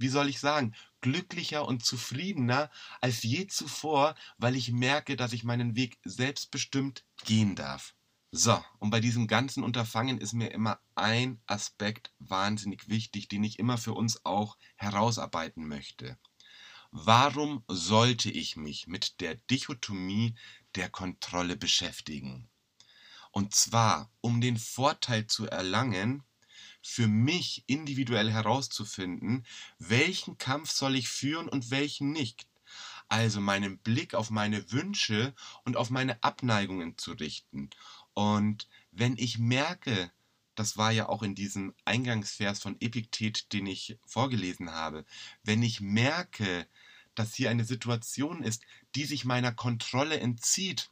wie 0.03 0.09
soll 0.09 0.29
ich 0.29 0.41
sagen, 0.41 0.75
glücklicher 1.01 1.67
und 1.67 1.85
zufriedener 1.85 2.71
als 3.01 3.23
je 3.23 3.47
zuvor, 3.47 4.15
weil 4.37 4.57
ich 4.57 4.71
merke, 4.71 5.17
dass 5.17 5.33
ich 5.33 5.45
meinen 5.45 5.75
Weg 5.77 5.99
selbstbestimmt 6.05 7.05
gehen 7.25 7.55
darf. 7.55 7.95
So, 8.31 8.63
und 8.79 8.91
bei 8.91 9.01
diesem 9.01 9.27
ganzen 9.27 9.63
Unterfangen 9.63 10.19
ist 10.19 10.33
mir 10.33 10.51
immer 10.53 10.81
ein 10.95 11.41
Aspekt 11.47 12.13
wahnsinnig 12.19 12.89
wichtig, 12.89 13.29
den 13.29 13.45
ich 13.45 13.59
immer 13.59 13.79
für 13.79 13.93
uns 13.93 14.25
auch 14.25 14.57
herausarbeiten 14.77 15.69
möchte. 15.69 16.19
Warum 16.91 17.63
sollte 17.69 18.31
ich 18.31 18.57
mich 18.57 18.87
mit 18.87 19.21
der 19.21 19.35
Dichotomie 19.51 20.35
der 20.75 20.91
Kontrolle 20.91 21.57
beschäftigen? 21.57 22.49
Und 23.33 23.55
zwar, 23.55 24.11
um 24.21 24.41
den 24.41 24.59
Vorteil 24.59 25.27
zu 25.27 25.47
erlangen, 25.47 26.23
für 26.83 27.09
mich 27.09 27.65
individuell 27.67 28.31
herauszufinden, 28.31 29.47
welchen 29.79 30.39
Kampf 30.39 30.71
soll 30.71 30.97
ich 30.97 31.09
führen 31.09 31.49
und 31.49 31.71
welchen 31.71 32.13
nicht. 32.13 32.47
Also 33.09 33.41
meinen 33.41 33.79
Blick 33.79 34.15
auf 34.15 34.31
meine 34.31 34.73
Wünsche 34.73 35.35
und 35.65 35.77
auf 35.77 35.91
meine 35.91 36.23
Abneigungen 36.23 36.97
zu 36.97 37.13
richten. 37.13 37.71
Und 38.15 38.69
wenn 38.91 39.17
ich 39.17 39.39
merke, 39.39 40.11
das 40.55 40.77
war 40.77 40.91
ja 40.91 41.09
auch 41.09 41.23
in 41.23 41.35
diesem 41.35 41.75
Eingangsvers 41.85 42.61
von 42.61 42.77
Epiktet, 42.81 43.53
den 43.53 43.67
ich 43.67 43.99
vorgelesen 44.07 44.71
habe, 44.71 45.05
wenn 45.43 45.63
ich 45.63 45.81
merke, 45.81 46.67
dass 47.15 47.35
hier 47.35 47.51
eine 47.51 47.65
Situation 47.65 48.43
ist, 48.43 48.63
die 48.95 49.05
sich 49.05 49.25
meiner 49.25 49.53
Kontrolle 49.53 50.19
entzieht, 50.21 50.91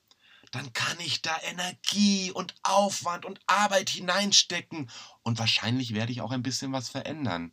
dann 0.51 0.73
kann 0.73 0.99
ich 1.01 1.23
da 1.23 1.37
Energie 1.43 2.33
und 2.33 2.55
Aufwand 2.63 3.25
und 3.25 3.41
Arbeit 3.47 3.91
hineinstecken 3.91 4.91
und 5.23 5.39
wahrscheinlich 5.39 5.95
werde 5.95 6.13
ich 6.13 6.21
auch 6.21 6.33
ein 6.33 6.43
bisschen 6.43 6.73
was 6.73 6.89
verändern. 6.89 7.53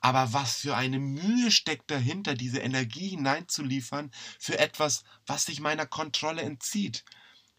Aber 0.00 0.32
was 0.32 0.56
für 0.56 0.76
eine 0.76 0.98
Mühe 0.98 1.50
steckt 1.50 1.90
dahinter, 1.90 2.34
diese 2.34 2.60
Energie 2.60 3.08
hineinzuliefern 3.08 4.10
für 4.38 4.58
etwas, 4.58 5.04
was 5.26 5.44
sich 5.44 5.60
meiner 5.60 5.86
Kontrolle 5.86 6.42
entzieht? 6.42 7.04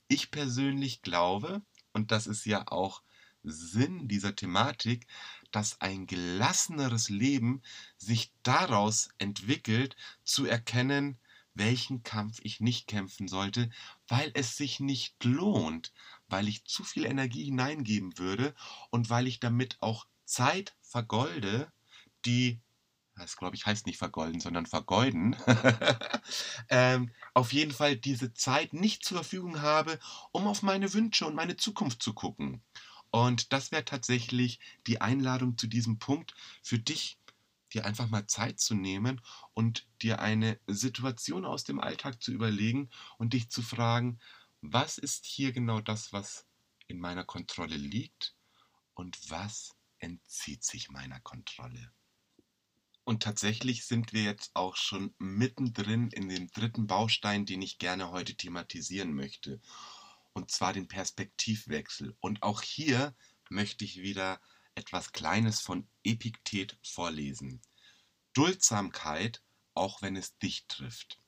Ich 0.07 0.31
persönlich 0.31 1.03
glaube, 1.03 1.61
und 1.93 2.11
das 2.11 2.25
ist 2.25 2.45
ja 2.45 2.67
auch 2.67 3.03
Sinn 3.43 4.07
dieser 4.07 4.35
Thematik, 4.35 5.07
dass 5.51 5.79
ein 5.81 6.07
gelasseneres 6.07 7.09
Leben 7.09 7.61
sich 7.97 8.31
daraus 8.43 9.09
entwickelt, 9.17 9.95
zu 10.23 10.45
erkennen, 10.45 11.19
welchen 11.53 12.03
Kampf 12.03 12.39
ich 12.43 12.59
nicht 12.59 12.87
kämpfen 12.87 13.27
sollte, 13.27 13.69
weil 14.07 14.31
es 14.33 14.57
sich 14.57 14.79
nicht 14.79 15.23
lohnt, 15.23 15.91
weil 16.27 16.47
ich 16.47 16.65
zu 16.65 16.83
viel 16.83 17.05
Energie 17.05 17.45
hineingeben 17.45 18.17
würde 18.17 18.53
und 18.89 19.09
weil 19.09 19.27
ich 19.27 19.39
damit 19.39 19.77
auch 19.81 20.05
Zeit 20.25 20.75
vergolde, 20.81 21.71
die 22.25 22.61
das 23.15 23.37
glaube 23.37 23.55
ich 23.55 23.65
heißt 23.65 23.85
nicht 23.85 23.97
vergolden, 23.97 24.39
sondern 24.39 24.65
vergeuden, 24.65 25.35
ähm, 26.69 27.11
auf 27.33 27.53
jeden 27.53 27.71
Fall 27.71 27.95
diese 27.95 28.33
Zeit 28.33 28.73
nicht 28.73 29.05
zur 29.05 29.17
Verfügung 29.17 29.61
habe, 29.61 29.99
um 30.31 30.47
auf 30.47 30.63
meine 30.63 30.91
Wünsche 30.93 31.25
und 31.25 31.35
meine 31.35 31.57
Zukunft 31.57 32.01
zu 32.01 32.13
gucken. 32.13 32.63
Und 33.11 33.51
das 33.51 33.71
wäre 33.71 33.85
tatsächlich 33.85 34.59
die 34.87 35.01
Einladung 35.01 35.57
zu 35.57 35.67
diesem 35.67 35.99
Punkt 35.99 36.33
für 36.63 36.79
dich, 36.79 37.19
dir 37.73 37.85
einfach 37.85 38.09
mal 38.09 38.27
Zeit 38.27 38.59
zu 38.59 38.75
nehmen 38.75 39.21
und 39.53 39.87
dir 40.01 40.19
eine 40.19 40.59
Situation 40.67 41.45
aus 41.45 41.63
dem 41.63 41.79
Alltag 41.79 42.21
zu 42.21 42.31
überlegen 42.31 42.89
und 43.17 43.33
dich 43.33 43.49
zu 43.49 43.61
fragen, 43.61 44.19
was 44.61 44.97
ist 44.97 45.25
hier 45.25 45.51
genau 45.51 45.81
das, 45.81 46.13
was 46.13 46.45
in 46.87 46.99
meiner 46.99 47.23
Kontrolle 47.23 47.77
liegt 47.77 48.35
und 48.93 49.17
was 49.29 49.75
entzieht 49.99 50.63
sich 50.63 50.89
meiner 50.89 51.19
Kontrolle. 51.19 51.91
Und 53.03 53.23
tatsächlich 53.23 53.85
sind 53.85 54.13
wir 54.13 54.23
jetzt 54.23 54.51
auch 54.53 54.75
schon 54.75 55.13
mittendrin 55.17 56.09
in 56.11 56.29
dem 56.29 56.51
dritten 56.51 56.87
Baustein, 56.87 57.45
den 57.45 57.61
ich 57.61 57.79
gerne 57.79 58.11
heute 58.11 58.35
thematisieren 58.35 59.13
möchte 59.13 59.59
und 60.33 60.51
zwar 60.51 60.73
den 60.73 60.87
Perspektivwechsel. 60.87 62.15
Und 62.19 62.43
auch 62.43 62.61
hier 62.61 63.15
möchte 63.49 63.83
ich 63.83 64.01
wieder 64.01 64.39
etwas 64.81 65.11
Kleines 65.11 65.59
von 65.61 65.87
Epiktet 66.03 66.75
vorlesen. 66.81 67.61
Duldsamkeit, 68.33 69.43
auch 69.75 70.01
wenn 70.01 70.15
es 70.15 70.37
dich 70.39 70.65
trifft. 70.67 71.19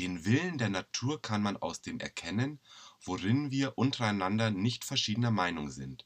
Den 0.00 0.24
Willen 0.24 0.58
der 0.58 0.70
Natur 0.70 1.22
kann 1.22 1.40
man 1.40 1.56
aus 1.56 1.82
dem 1.82 2.00
erkennen, 2.00 2.58
worin 3.04 3.52
wir 3.52 3.78
untereinander 3.78 4.50
nicht 4.50 4.84
verschiedener 4.84 5.30
Meinung 5.30 5.70
sind. 5.70 6.04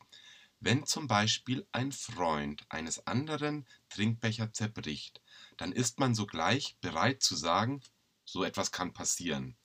Wenn 0.61 0.85
zum 0.85 1.07
Beispiel 1.07 1.67
ein 1.73 1.91
Freund 1.91 2.67
eines 2.69 3.07
anderen 3.07 3.67
Trinkbecher 3.89 4.53
zerbricht, 4.53 5.23
dann 5.57 5.73
ist 5.73 5.99
man 6.01 6.15
sogleich 6.15 6.77
bereit 6.83 7.23
zu 7.23 7.35
sagen, 7.35 7.81
so 8.27 8.45
etwas 8.45 8.73
kann 8.73 8.93
passieren. 8.93 9.57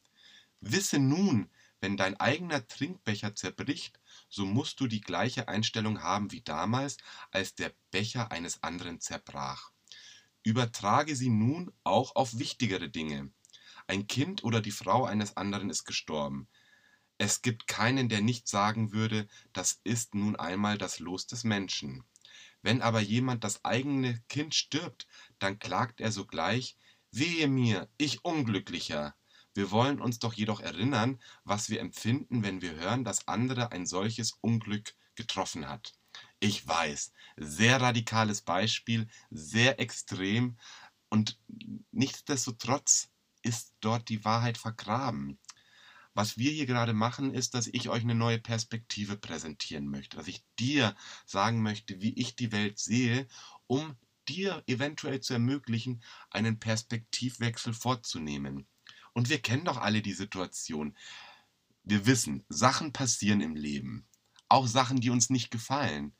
Wisse 0.62 1.00
nun, 1.00 1.50
wenn 1.82 1.98
dein 1.98 2.18
eigener 2.20 2.66
Trinkbecher 2.68 3.36
zerbricht, 3.36 4.00
so 4.30 4.46
musst 4.46 4.80
du 4.80 4.88
die 4.88 5.02
gleiche 5.02 5.48
Einstellung 5.48 6.02
haben 6.02 6.32
wie 6.32 6.42
damals, 6.42 6.98
als 7.32 7.56
der 7.56 7.74
Becher 7.92 8.32
eines 8.32 8.63
anderen 8.63 9.02
zerbrach. 9.02 9.72
Übertrage 10.44 11.15
sie 11.15 11.30
nun 11.30 11.72
auch 11.84 12.15
auf 12.15 12.39
wichtigere 12.39 12.89
Dinge. 12.89 13.32
Ein 13.88 14.08
Kind 14.08 14.44
oder 14.44 14.62
die 14.62 14.72
Frau 14.72 15.06
eines 15.06 15.36
anderen 15.36 15.70
ist 15.70 15.84
gestorben. 15.84 16.48
Es 17.18 17.42
gibt 17.42 17.68
keinen, 17.68 18.08
der 18.08 18.22
nicht 18.22 18.48
sagen 18.48 18.94
würde, 18.94 19.28
das 19.52 19.82
ist 19.84 20.15
nun 20.15 20.38
einmal 20.38 20.78
das 20.78 21.00
Los 21.00 21.28
des 21.28 21.44
Menschen. 21.44 22.06
Wenn 22.62 22.82
aber 22.82 23.00
jemand 23.00 23.44
das 23.44 23.65
eigene 23.65 24.22
Kind 24.30 24.56
stirbt, 24.56 25.08
dann 25.38 25.60
klagt 25.60 26.02
er 26.02 26.12
sogleich, 26.12 26.78
wehe 27.12 27.48
mir, 27.48 27.89
ich 27.98 28.24
Unglücklicher. 28.24 29.15
Wir 29.54 29.72
wollen 29.72 30.00
uns 30.00 30.20
doch 30.20 30.34
jedoch 30.34 30.62
erinnern, 30.62 31.20
was 31.44 31.70
wir 31.70 31.80
empfinden, 31.80 32.44
wenn 32.44 32.62
wir 32.62 32.76
hören, 32.76 33.04
dass 33.04 33.28
andere 33.28 33.72
ein 33.72 33.86
solches 33.86 34.34
Unglück 34.42 34.96
getroffen 35.16 35.68
hat. 35.68 35.94
Ich 36.40 36.68
weiß, 36.68 37.12
sehr 37.38 37.82
radikales 37.82 38.42
Beispiel, 38.42 39.08
sehr 39.30 39.80
extrem 39.80 40.58
und 41.10 41.40
nichtsdestotrotz 41.92 43.10
ist 43.42 43.74
dort 43.82 44.10
die 44.10 44.24
Wahrheit 44.26 44.58
vergraben. 44.58 45.40
Was 46.14 46.38
wir 46.38 46.52
hier 46.52 46.66
gerade 46.66 46.94
machen, 46.94 47.34
ist, 47.34 47.54
dass 47.54 47.68
ich 47.68 47.90
euch 47.90 48.04
eine 48.04 48.16
neue 48.16 48.40
Perspektive 48.40 49.16
präsentieren 49.16 49.88
möchte, 49.88 50.18
dass 50.18 50.28
ich 50.28 50.44
dir 50.58 50.96
sagen 51.26 51.62
möchte, 51.62 52.02
wie 52.02 52.14
ich 52.14 52.36
die 52.36 52.52
Welt 52.52 52.80
sehe, 52.80 53.28
um 53.68 53.96
dir 54.28 54.64
eventuell 54.68 55.22
zu 55.22 55.34
ermöglichen, 55.34 56.04
einen 56.30 56.60
Perspektivwechsel 56.60 57.74
vorzunehmen. 57.74 58.68
Und 59.13 59.30
wir 59.30 59.39
kennen 59.39 59.65
doch 59.65 59.78
alle 59.78 60.02
die 60.02 60.13
Situation. 60.13 60.95
Wir 61.84 62.06
wissen, 62.06 62.45
Sachen 62.50 62.93
passieren 62.93 63.41
im 63.41 63.56
Leben. 63.56 64.08
Auch 64.48 64.67
Sachen, 64.67 65.00
die 65.00 65.10
uns 65.10 65.30
nicht 65.30 65.52
gefallen. 65.52 66.15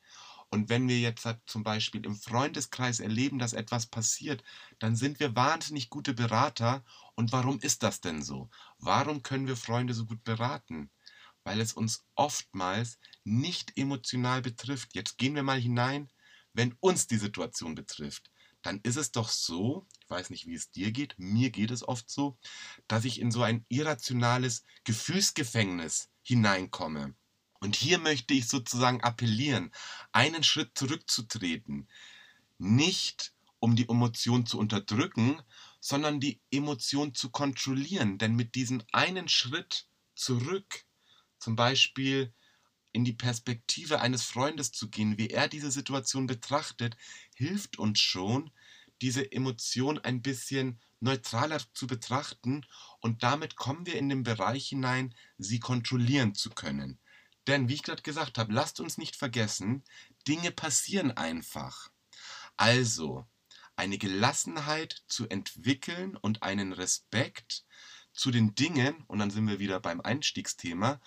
Und 0.52 0.70
wenn 0.70 0.88
wir 0.88 1.00
jetzt 1.00 1.26
halt 1.26 1.40
zum 1.46 1.64
Beispiel 1.64 2.06
im 2.06 2.16
Freundeskreis 2.16 3.00
erleben, 3.00 3.38
dass 3.38 3.54
etwas 3.54 3.86
passiert, 3.86 4.44
dann 4.80 4.96
sind 4.96 5.20
wir 5.20 5.36
wahnsinnig 5.36 5.90
gute 5.90 6.14
Berater. 6.14 6.84
Und 7.16 7.32
warum 7.32 7.60
ist 7.60 7.84
das 7.84 8.02
denn 8.02 8.24
so? 8.24 8.50
Warum 8.80 9.22
können 9.22 9.48
wir 9.48 9.58
Freunde 9.58 9.94
so 9.94 10.06
gut 10.06 10.24
beraten? 10.24 10.90
Weil 11.44 11.62
es 11.62 11.74
uns 11.74 12.06
oftmals 12.16 12.98
nicht 13.24 13.78
emotional 13.78 14.42
betrifft. 14.42 14.96
Jetzt 14.96 15.18
gehen 15.18 15.36
wir 15.36 15.44
mal 15.44 15.60
hinein, 15.60 16.12
wenn 16.54 16.76
uns 16.80 17.06
die 17.06 17.18
Situation 17.18 17.76
betrifft 17.76 18.32
dann 18.62 18.80
ist 18.84 18.98
es 18.98 19.12
doch 19.12 19.30
so, 19.30 19.88
ich 20.02 20.10
weiß 20.10 20.30
nicht, 20.30 20.46
wie 20.48 20.56
es 20.56 20.72
dir 20.72 20.92
geht, 20.92 21.16
mir 21.18 21.50
geht 21.50 21.72
es 21.72 21.88
oft 21.88 22.10
so, 22.10 22.38
dass 22.88 23.06
ich 23.06 23.20
in 23.20 23.32
so 23.32 23.44
ein 23.44 23.66
irrationales 23.70 24.64
Gefühlsgefängnis 24.84 26.10
hineinkomme. 26.22 27.16
Und 27.60 27.76
hier 27.76 28.00
möchte 28.00 28.34
ich 28.34 28.48
sozusagen 28.48 29.02
appellieren, 29.02 29.72
einen 30.12 30.44
Schritt 30.44 30.78
zurückzutreten. 30.78 31.90
Nicht 32.58 33.34
um 33.60 33.76
die 33.76 33.88
Emotion 33.88 34.46
zu 34.46 34.58
unterdrücken, 34.58 35.42
sondern 35.82 36.20
die 36.20 36.42
Emotion 36.52 37.14
zu 37.14 37.30
kontrollieren. 37.30 38.18
Denn 38.18 38.36
mit 38.36 38.56
diesem 38.56 38.82
einen 38.92 39.28
Schritt 39.28 39.88
zurück, 40.16 40.86
zum 41.38 41.56
Beispiel 41.56 42.34
in 42.92 43.06
die 43.06 43.14
Perspektive 43.14 44.00
eines 44.02 44.24
Freundes 44.24 44.72
zu 44.72 44.90
gehen, 44.90 45.18
wie 45.18 45.30
er 45.30 45.48
diese 45.48 45.72
Situation 45.72 46.28
betrachtet, 46.28 46.96
hilft 47.36 47.78
uns 47.78 48.00
schon, 48.00 48.52
diese 49.02 49.32
Emotion 49.32 50.00
ein 50.00 50.22
bisschen 50.22 50.80
neutraler 51.00 51.62
zu 51.74 51.88
betrachten 51.88 52.66
und 53.00 53.24
damit 53.24 53.56
kommen 53.56 53.86
wir 53.86 53.96
in 53.96 54.10
den 54.10 54.24
Bereich 54.24 54.68
hinein, 54.68 55.16
sie 55.38 55.60
kontrollieren 55.60 56.36
zu 56.36 56.50
können. 56.50 57.00
Denn 57.48 57.70
wie 57.70 57.76
ich 57.76 57.84
gerade 57.84 58.02
gesagt 58.02 58.38
habe, 58.38 58.54
lasst 58.54 58.80
uns 58.80 58.98
nicht 58.98 59.16
vergessen, 59.16 59.84
Dinge 60.28 60.52
passieren 60.52 61.12
einfach. 61.12 61.90
Also, 62.58 63.26
eine 63.76 63.98
Gelassenheit 63.98 65.04
zu 65.08 65.30
entwickeln 65.30 66.18
und 66.18 66.44
einen 66.44 66.74
Respekt 66.74 67.64
zu 68.12 68.30
den 68.32 68.54
Dingen, 68.54 69.04
und 69.08 69.20
dann 69.20 69.32
sind 69.32 69.48
wir 69.48 69.60
wieder 69.60 69.80
beim 69.80 70.02
Einstiegsthema, 70.02 71.00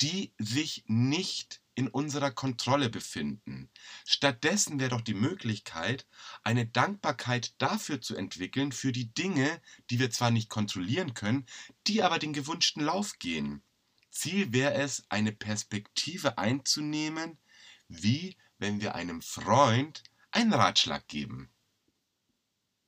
die 0.00 0.32
sich 0.38 0.84
nicht 0.86 1.60
in 1.74 1.86
unserer 1.86 2.32
Kontrolle 2.32 2.88
befinden. 2.88 3.70
Stattdessen 4.04 4.80
wäre 4.80 4.90
doch 4.90 5.00
die 5.00 5.14
Möglichkeit, 5.14 6.06
eine 6.42 6.66
Dankbarkeit 6.66 7.54
dafür 7.58 8.00
zu 8.00 8.16
entwickeln, 8.16 8.72
für 8.72 8.90
die 8.90 9.14
Dinge, 9.14 9.60
die 9.88 10.00
wir 10.00 10.10
zwar 10.10 10.32
nicht 10.32 10.48
kontrollieren 10.48 11.14
können, 11.14 11.46
die 11.86 12.02
aber 12.02 12.18
den 12.18 12.32
gewünschten 12.32 12.82
Lauf 12.82 13.20
gehen. 13.20 13.62
Ziel 14.10 14.52
wäre 14.52 14.74
es, 14.74 15.04
eine 15.08 15.30
Perspektive 15.30 16.36
einzunehmen, 16.36 17.38
wie 17.86 18.36
wenn 18.58 18.80
wir 18.80 18.96
einem 18.96 19.22
Freund 19.22 20.02
einen 20.32 20.52
Ratschlag 20.52 21.06
geben. 21.06 21.48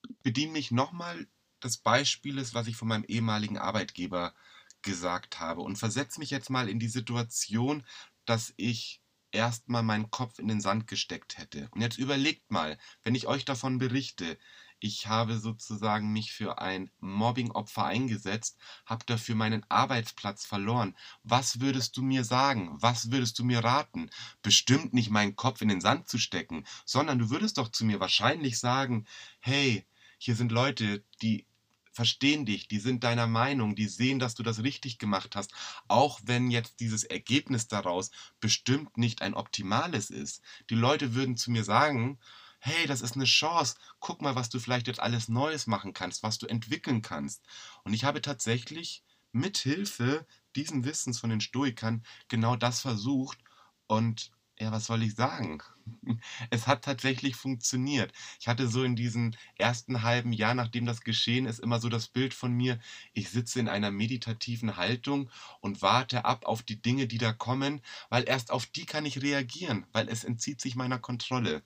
Ich 0.09 0.19
bediene 0.25 0.53
mich 0.53 0.73
nochmal 0.73 1.29
des 1.63 1.77
Beispieles, 1.77 2.55
was 2.55 2.67
ich 2.67 2.77
von 2.77 2.89
meinem 2.89 3.05
ehemaligen 3.05 3.59
Arbeitgeber 3.59 4.35
gesagt 4.83 5.41
habe 5.41 5.61
und 5.61 5.77
versetze 5.77 6.21
mich 6.21 6.31
jetzt 6.31 6.51
mal 6.51 6.69
in 6.69 6.79
die 6.79 6.89
Situation, 6.89 7.85
dass 8.25 8.53
ich 8.57 9.01
erstmal 9.33 9.83
meinen 9.83 10.11
Kopf 10.11 10.39
in 10.39 10.49
den 10.49 10.61
Sand 10.61 10.87
gesteckt 10.87 11.39
hätte. 11.39 11.69
Und 11.73 11.81
jetzt 11.81 11.99
überlegt 11.99 12.51
mal, 12.51 12.79
wenn 13.03 13.15
ich 13.15 13.27
euch 13.27 13.45
davon 13.45 13.79
berichte, 13.79 14.39
ich 14.83 15.07
habe 15.07 15.39
sozusagen 15.39 16.11
mich 16.11 16.33
für 16.33 16.59
ein 16.59 16.91
Mobbing-Opfer 17.01 17.85
eingesetzt, 17.85 18.59
habe 18.87 19.05
dafür 19.05 19.35
meinen 19.35 19.65
Arbeitsplatz 19.69 20.47
verloren. 20.47 20.97
Was 21.23 21.61
würdest 21.61 21.97
du 21.99 22.03
mir 22.03 22.25
sagen? 22.25 22.71
Was 22.81 23.11
würdest 23.11 23.39
du 23.39 23.45
mir 23.45 23.63
raten? 23.63 24.09
Bestimmt 24.43 24.95
nicht 24.95 25.11
meinen 25.11 25.37
Kopf 25.37 25.61
in 25.61 25.69
den 25.69 25.83
Sand 25.83 26.09
zu 26.09 26.19
stecken, 26.19 26.65
sondern 26.87 27.19
du 27.19 27.29
würdest 27.29 27.59
doch 27.59 27.69
zu 27.69 27.85
mir 27.85 28.01
wahrscheinlich 28.01 28.59
sagen, 28.59 29.07
hey, 29.41 29.87
hier 30.17 30.35
sind 30.35 30.51
Leute, 30.51 31.05
die 31.21 31.47
verstehen 31.93 32.47
dich, 32.47 32.69
die 32.69 32.79
sind 32.79 33.05
deiner 33.05 33.27
Meinung, 33.27 33.75
die 33.75 33.89
sehen, 33.89 34.19
dass 34.19 34.35
du 34.35 34.43
das 34.43 34.63
richtig 34.63 34.99
gemacht 34.99 35.37
hast, 35.37 35.53
auch 35.89 36.21
wenn 36.25 36.51
jetzt 36.51 36.81
dieses 36.81 37.05
Ergebnis 37.05 37.69
daraus 37.69 38.11
bestimmt 38.41 38.97
nicht 38.97 39.23
ein 39.23 39.35
optimales 39.35 40.11
ist. 40.11 40.43
Die 40.71 40.75
Leute 40.75 41.15
würden 41.15 41.37
zu 41.37 41.51
mir 41.51 41.65
sagen, 41.65 42.19
hey, 42.61 42.87
das 42.87 43.01
ist 43.01 43.17
eine 43.17 43.25
Chance, 43.25 43.77
guck 44.01 44.21
mal, 44.23 44.37
was 44.37 44.51
du 44.51 44.61
vielleicht 44.61 44.87
jetzt 44.87 45.01
alles 45.01 45.29
Neues 45.29 45.67
machen 45.67 45.93
kannst, 45.93 46.23
was 46.23 46.39
du 46.39 46.47
entwickeln 46.47 47.03
kannst. 47.03 47.43
Und 47.85 47.95
ich 47.95 48.05
habe 48.05 48.21
tatsächlich 48.21 49.03
mit 49.33 49.59
Hilfe 49.59 50.27
diesen 50.57 50.85
Wissens 50.85 51.19
von 51.19 51.31
den 51.31 51.41
Stoikern 51.41 52.05
genau 52.29 52.57
das 52.57 52.81
versucht 52.81 53.39
und 53.87 54.31
ja, 54.61 54.71
was 54.73 54.87
soll 54.87 55.03
ich 55.03 55.15
sagen? 55.15 55.63
Es 56.51 56.67
hat 56.67 56.85
tatsächlich 56.85 57.35
funktioniert. 57.35 58.13
Ich 58.39 58.47
hatte 58.47 58.69
so 58.69 58.85
in 58.85 58.95
diesem 58.95 59.33
ersten 59.57 60.03
halben 60.03 60.33
Jahr, 60.33 60.55
nachdem 60.55 60.87
das 60.87 61.01
geschehen 61.01 61.47
ist, 61.47 61.59
immer 61.59 61.81
so 61.81 61.89
das 61.89 62.09
Bild 62.09 62.35
von 62.35 62.53
mir, 62.53 62.79
ich 63.13 63.31
sitze 63.31 63.59
in 63.59 63.69
einer 63.69 63.91
meditativen 63.91 64.77
Haltung 64.77 65.31
und 65.61 65.83
warte 65.83 66.25
ab 66.25 66.45
auf 66.45 66.63
die 66.63 66.81
Dinge, 66.81 67.07
die 67.07 67.19
da 67.19 67.33
kommen, 67.33 67.81
weil 68.09 68.29
erst 68.29 68.51
auf 68.51 68.67
die 68.67 68.87
kann 68.87 69.07
ich 69.07 69.23
reagieren, 69.23 69.87
weil 69.93 70.09
es 70.09 70.25
entzieht 70.25 70.61
sich 70.61 70.77
meiner 70.77 70.99
Kontrolle. 70.99 71.63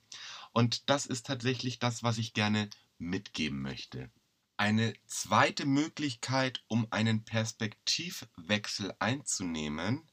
Und 0.52 0.88
das 0.88 1.06
ist 1.06 1.26
tatsächlich 1.26 1.78
das, 1.78 2.02
was 2.02 2.18
ich 2.18 2.32
gerne 2.32 2.70
mitgeben 2.98 3.60
möchte. 3.60 4.10
Eine 4.56 4.94
zweite 5.06 5.66
Möglichkeit, 5.66 6.62
um 6.68 6.86
einen 6.90 7.24
Perspektivwechsel 7.24 8.94
einzunehmen, 9.00 10.08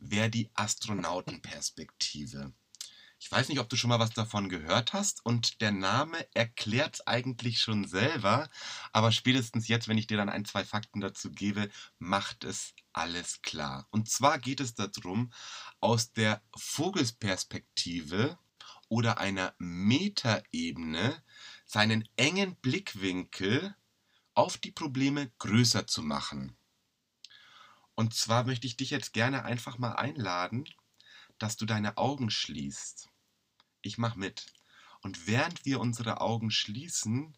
wäre 0.00 0.30
die 0.30 0.50
Astronautenperspektive. 0.54 2.52
Ich 3.22 3.30
weiß 3.30 3.50
nicht, 3.50 3.60
ob 3.60 3.68
du 3.68 3.76
schon 3.76 3.90
mal 3.90 3.98
was 3.98 4.14
davon 4.14 4.48
gehört 4.48 4.94
hast 4.94 5.24
und 5.26 5.60
der 5.60 5.72
Name 5.72 6.26
erklärt 6.32 6.94
es 6.94 7.06
eigentlich 7.06 7.60
schon 7.60 7.86
selber, 7.86 8.48
aber 8.92 9.12
spätestens 9.12 9.68
jetzt, 9.68 9.88
wenn 9.88 9.98
ich 9.98 10.06
dir 10.06 10.16
dann 10.16 10.30
ein, 10.30 10.46
zwei 10.46 10.64
Fakten 10.64 11.00
dazu 11.00 11.30
gebe, 11.30 11.68
macht 11.98 12.44
es 12.44 12.72
alles 12.94 13.42
klar. 13.42 13.86
Und 13.90 14.08
zwar 14.08 14.38
geht 14.38 14.60
es 14.60 14.74
darum, 14.74 15.32
aus 15.80 16.12
der 16.12 16.42
Vogelsperspektive 16.56 18.38
oder 18.88 19.18
einer 19.18 19.54
Metaebene 19.58 21.22
seinen 21.66 22.08
engen 22.16 22.56
Blickwinkel 22.56 23.76
auf 24.32 24.56
die 24.56 24.72
Probleme 24.72 25.30
größer 25.38 25.86
zu 25.86 26.02
machen. 26.02 26.56
Und 28.00 28.14
zwar 28.14 28.44
möchte 28.44 28.66
ich 28.66 28.78
dich 28.78 28.88
jetzt 28.88 29.12
gerne 29.12 29.44
einfach 29.44 29.76
mal 29.76 29.92
einladen, 29.92 30.64
dass 31.36 31.58
du 31.58 31.66
deine 31.66 31.98
Augen 31.98 32.30
schließt. 32.30 33.10
Ich 33.82 33.98
mach 33.98 34.16
mit. 34.16 34.46
Und 35.02 35.26
während 35.26 35.66
wir 35.66 35.80
unsere 35.80 36.22
Augen 36.22 36.50
schließen, 36.50 37.36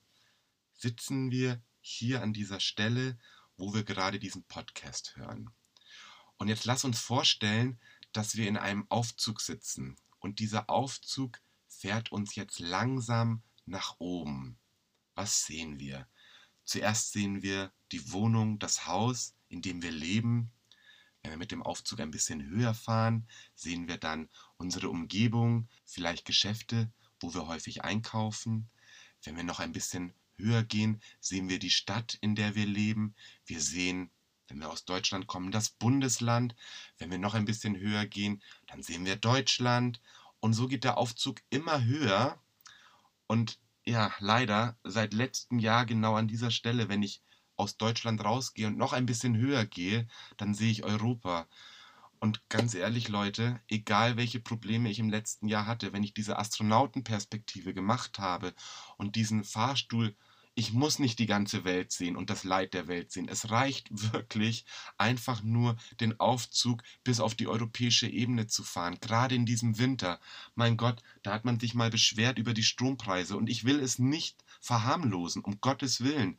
sitzen 0.72 1.32
wir 1.32 1.60
hier 1.80 2.22
an 2.22 2.32
dieser 2.32 2.60
Stelle, 2.60 3.18
wo 3.56 3.74
wir 3.74 3.82
gerade 3.82 4.20
diesen 4.20 4.44
Podcast 4.44 5.16
hören. 5.16 5.50
Und 6.36 6.46
jetzt 6.46 6.64
lass 6.64 6.84
uns 6.84 7.00
vorstellen, 7.00 7.80
dass 8.12 8.36
wir 8.36 8.46
in 8.46 8.56
einem 8.56 8.86
Aufzug 8.88 9.40
sitzen. 9.40 9.96
Und 10.20 10.38
dieser 10.38 10.70
Aufzug 10.70 11.40
fährt 11.66 12.12
uns 12.12 12.36
jetzt 12.36 12.60
langsam 12.60 13.42
nach 13.66 13.96
oben. 13.98 14.60
Was 15.16 15.44
sehen 15.44 15.80
wir? 15.80 16.06
Zuerst 16.64 17.10
sehen 17.10 17.42
wir 17.42 17.72
die 17.90 18.12
Wohnung, 18.12 18.60
das 18.60 18.86
Haus, 18.86 19.34
in 19.52 19.60
dem 19.60 19.82
wir 19.82 19.92
leben. 19.92 20.50
Wenn 21.22 21.32
wir 21.32 21.38
mit 21.38 21.52
dem 21.52 21.62
Aufzug 21.62 22.00
ein 22.00 22.10
bisschen 22.10 22.48
höher 22.48 22.74
fahren, 22.74 23.28
sehen 23.54 23.86
wir 23.86 23.98
dann 23.98 24.28
unsere 24.56 24.88
Umgebung, 24.88 25.68
vielleicht 25.84 26.24
Geschäfte, 26.24 26.90
wo 27.20 27.32
wir 27.34 27.46
häufig 27.46 27.84
einkaufen. 27.84 28.68
Wenn 29.22 29.36
wir 29.36 29.44
noch 29.44 29.60
ein 29.60 29.72
bisschen 29.72 30.14
höher 30.36 30.64
gehen, 30.64 31.00
sehen 31.20 31.48
wir 31.48 31.58
die 31.58 31.70
Stadt, 31.70 32.18
in 32.22 32.34
der 32.34 32.56
wir 32.56 32.66
leben. 32.66 33.14
Wir 33.44 33.60
sehen, 33.60 34.10
wenn 34.48 34.58
wir 34.58 34.70
aus 34.70 34.84
Deutschland 34.84 35.26
kommen, 35.28 35.52
das 35.52 35.70
Bundesland. 35.70 36.56
Wenn 36.98 37.10
wir 37.10 37.18
noch 37.18 37.34
ein 37.34 37.44
bisschen 37.44 37.76
höher 37.76 38.06
gehen, 38.06 38.42
dann 38.66 38.82
sehen 38.82 39.04
wir 39.04 39.16
Deutschland. 39.16 40.00
Und 40.40 40.54
so 40.54 40.66
geht 40.66 40.82
der 40.82 40.96
Aufzug 40.96 41.40
immer 41.50 41.84
höher. 41.84 42.42
Und 43.28 43.60
ja, 43.84 44.12
leider 44.18 44.76
seit 44.82 45.12
letztem 45.12 45.58
Jahr 45.58 45.86
genau 45.86 46.16
an 46.16 46.26
dieser 46.26 46.50
Stelle, 46.50 46.88
wenn 46.88 47.02
ich 47.02 47.22
aus 47.56 47.76
Deutschland 47.76 48.24
rausgehe 48.24 48.66
und 48.66 48.78
noch 48.78 48.92
ein 48.92 49.06
bisschen 49.06 49.36
höher 49.36 49.64
gehe, 49.66 50.06
dann 50.36 50.54
sehe 50.54 50.70
ich 50.70 50.84
Europa. 50.84 51.46
Und 52.20 52.48
ganz 52.48 52.74
ehrlich, 52.74 53.08
Leute, 53.08 53.60
egal 53.68 54.16
welche 54.16 54.40
Probleme 54.40 54.90
ich 54.90 54.98
im 54.98 55.10
letzten 55.10 55.48
Jahr 55.48 55.66
hatte, 55.66 55.92
wenn 55.92 56.04
ich 56.04 56.14
diese 56.14 56.38
Astronautenperspektive 56.38 57.74
gemacht 57.74 58.18
habe 58.18 58.54
und 58.96 59.16
diesen 59.16 59.42
Fahrstuhl 59.42 60.14
ich 60.54 60.72
muss 60.72 60.98
nicht 60.98 61.18
die 61.18 61.26
ganze 61.26 61.64
Welt 61.64 61.92
sehen 61.92 62.16
und 62.16 62.28
das 62.28 62.44
Leid 62.44 62.74
der 62.74 62.86
Welt 62.86 63.10
sehen. 63.10 63.28
Es 63.28 63.50
reicht 63.50 63.88
wirklich, 64.12 64.64
einfach 64.98 65.42
nur 65.42 65.76
den 66.00 66.20
Aufzug 66.20 66.82
bis 67.04 67.20
auf 67.20 67.34
die 67.34 67.48
europäische 67.48 68.06
Ebene 68.06 68.46
zu 68.46 68.62
fahren, 68.62 68.98
gerade 69.00 69.34
in 69.34 69.46
diesem 69.46 69.78
Winter. 69.78 70.20
Mein 70.54 70.76
Gott, 70.76 71.02
da 71.22 71.32
hat 71.32 71.44
man 71.44 71.58
sich 71.58 71.74
mal 71.74 71.90
beschwert 71.90 72.38
über 72.38 72.52
die 72.52 72.62
Strompreise 72.62 73.36
und 73.36 73.48
ich 73.48 73.64
will 73.64 73.80
es 73.80 73.98
nicht 73.98 74.44
verharmlosen, 74.60 75.42
um 75.42 75.60
Gottes 75.60 76.02
Willen. 76.02 76.38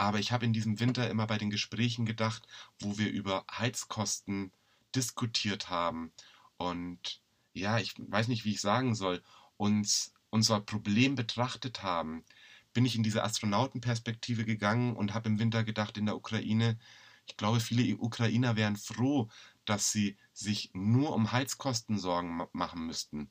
Aber 0.00 0.18
ich 0.18 0.32
habe 0.32 0.46
in 0.46 0.54
diesem 0.54 0.80
Winter 0.80 1.10
immer 1.10 1.26
bei 1.26 1.36
den 1.36 1.50
Gesprächen 1.50 2.06
gedacht, 2.06 2.46
wo 2.80 2.96
wir 2.96 3.10
über 3.10 3.44
Heizkosten 3.52 4.50
diskutiert 4.94 5.68
haben 5.68 6.10
und 6.56 7.20
ja, 7.52 7.78
ich 7.78 7.94
weiß 7.98 8.28
nicht, 8.28 8.46
wie 8.46 8.52
ich 8.52 8.62
sagen 8.62 8.94
soll, 8.94 9.22
uns 9.58 10.14
unser 10.30 10.60
Problem 10.60 11.16
betrachtet 11.16 11.82
haben 11.82 12.24
bin 12.72 12.86
ich 12.86 12.96
in 12.96 13.02
diese 13.02 13.24
Astronautenperspektive 13.24 14.46
gegangen 14.46 14.96
und 14.96 15.12
habe 15.12 15.28
im 15.28 15.38
Winter 15.38 15.64
gedacht, 15.64 15.98
in 15.98 16.06
der 16.06 16.16
Ukraine, 16.16 16.78
ich 17.26 17.36
glaube, 17.36 17.60
viele 17.60 17.96
Ukrainer 17.98 18.56
wären 18.56 18.76
froh, 18.76 19.28
dass 19.66 19.92
sie 19.92 20.16
sich 20.32 20.70
nur 20.72 21.14
um 21.14 21.32
Heizkosten 21.32 21.98
Sorgen 21.98 22.46
machen 22.52 22.86
müssten. 22.86 23.30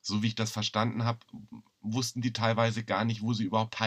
So 0.00 0.22
wie 0.22 0.28
ich 0.28 0.34
das 0.34 0.50
verstanden 0.50 1.04
habe, 1.04 1.18
wussten 1.80 2.22
die 2.22 2.32
teilweise 2.32 2.84
gar 2.84 3.04
nicht, 3.04 3.22
wo 3.22 3.34
sie 3.34 3.44
überhaupt 3.44 3.80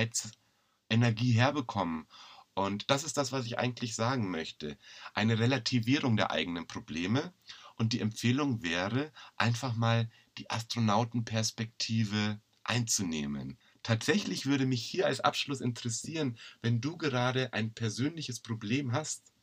Heizenergie 0.91 1.31
herbekommen. 1.31 2.07
Und 2.53 2.89
das 2.91 3.03
ist 3.03 3.17
das, 3.17 3.31
was 3.31 3.45
ich 3.45 3.57
eigentlich 3.57 3.95
sagen 3.95 4.29
möchte. 4.29 4.77
Eine 5.13 5.39
Relativierung 5.39 6.17
der 6.17 6.31
eigenen 6.31 6.67
Probleme. 6.67 7.33
Und 7.75 7.93
die 7.93 7.99
Empfehlung 7.99 8.61
wäre, 8.61 9.11
einfach 9.35 9.75
mal 9.75 10.09
die 10.37 10.49
Astronautenperspektive 10.51 12.39
einzunehmen. 12.63 13.57
Tatsächlich 13.81 14.45
würde 14.45 14.67
mich 14.67 14.85
hier 14.85 15.07
als 15.07 15.19
Abschluss 15.19 15.59
interessieren, 15.59 16.37
wenn 16.61 16.79
du 16.79 16.97
gerade 16.97 17.51
ein 17.53 17.73
persönliches 17.73 18.39
Problem 18.39 18.91
hast 18.91 19.33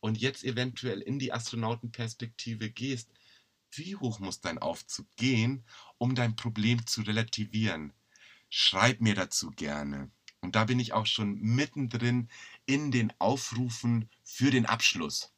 und 0.00 0.18
jetzt 0.18 0.42
eventuell 0.42 1.00
in 1.02 1.18
die 1.18 1.32
Astronautenperspektive 1.32 2.70
gehst, 2.70 3.10
wie 3.72 3.96
hoch 3.96 4.18
muss 4.18 4.40
dein 4.40 4.58
Aufzug 4.58 5.06
gehen, 5.16 5.64
um 5.98 6.14
dein 6.14 6.34
Problem 6.34 6.86
zu 6.86 7.02
relativieren? 7.02 7.92
schreib 8.48 9.00
mir 9.00 9.14
dazu 9.14 9.50
gerne. 9.50 10.10
Und 10.46 10.54
da 10.54 10.64
bin 10.64 10.78
ich 10.78 10.92
auch 10.92 11.06
schon 11.06 11.40
mittendrin 11.40 12.28
in 12.66 12.92
den 12.92 13.12
Aufrufen 13.18 14.08
für 14.22 14.52
den 14.52 14.64
Abschluss. 14.64 15.32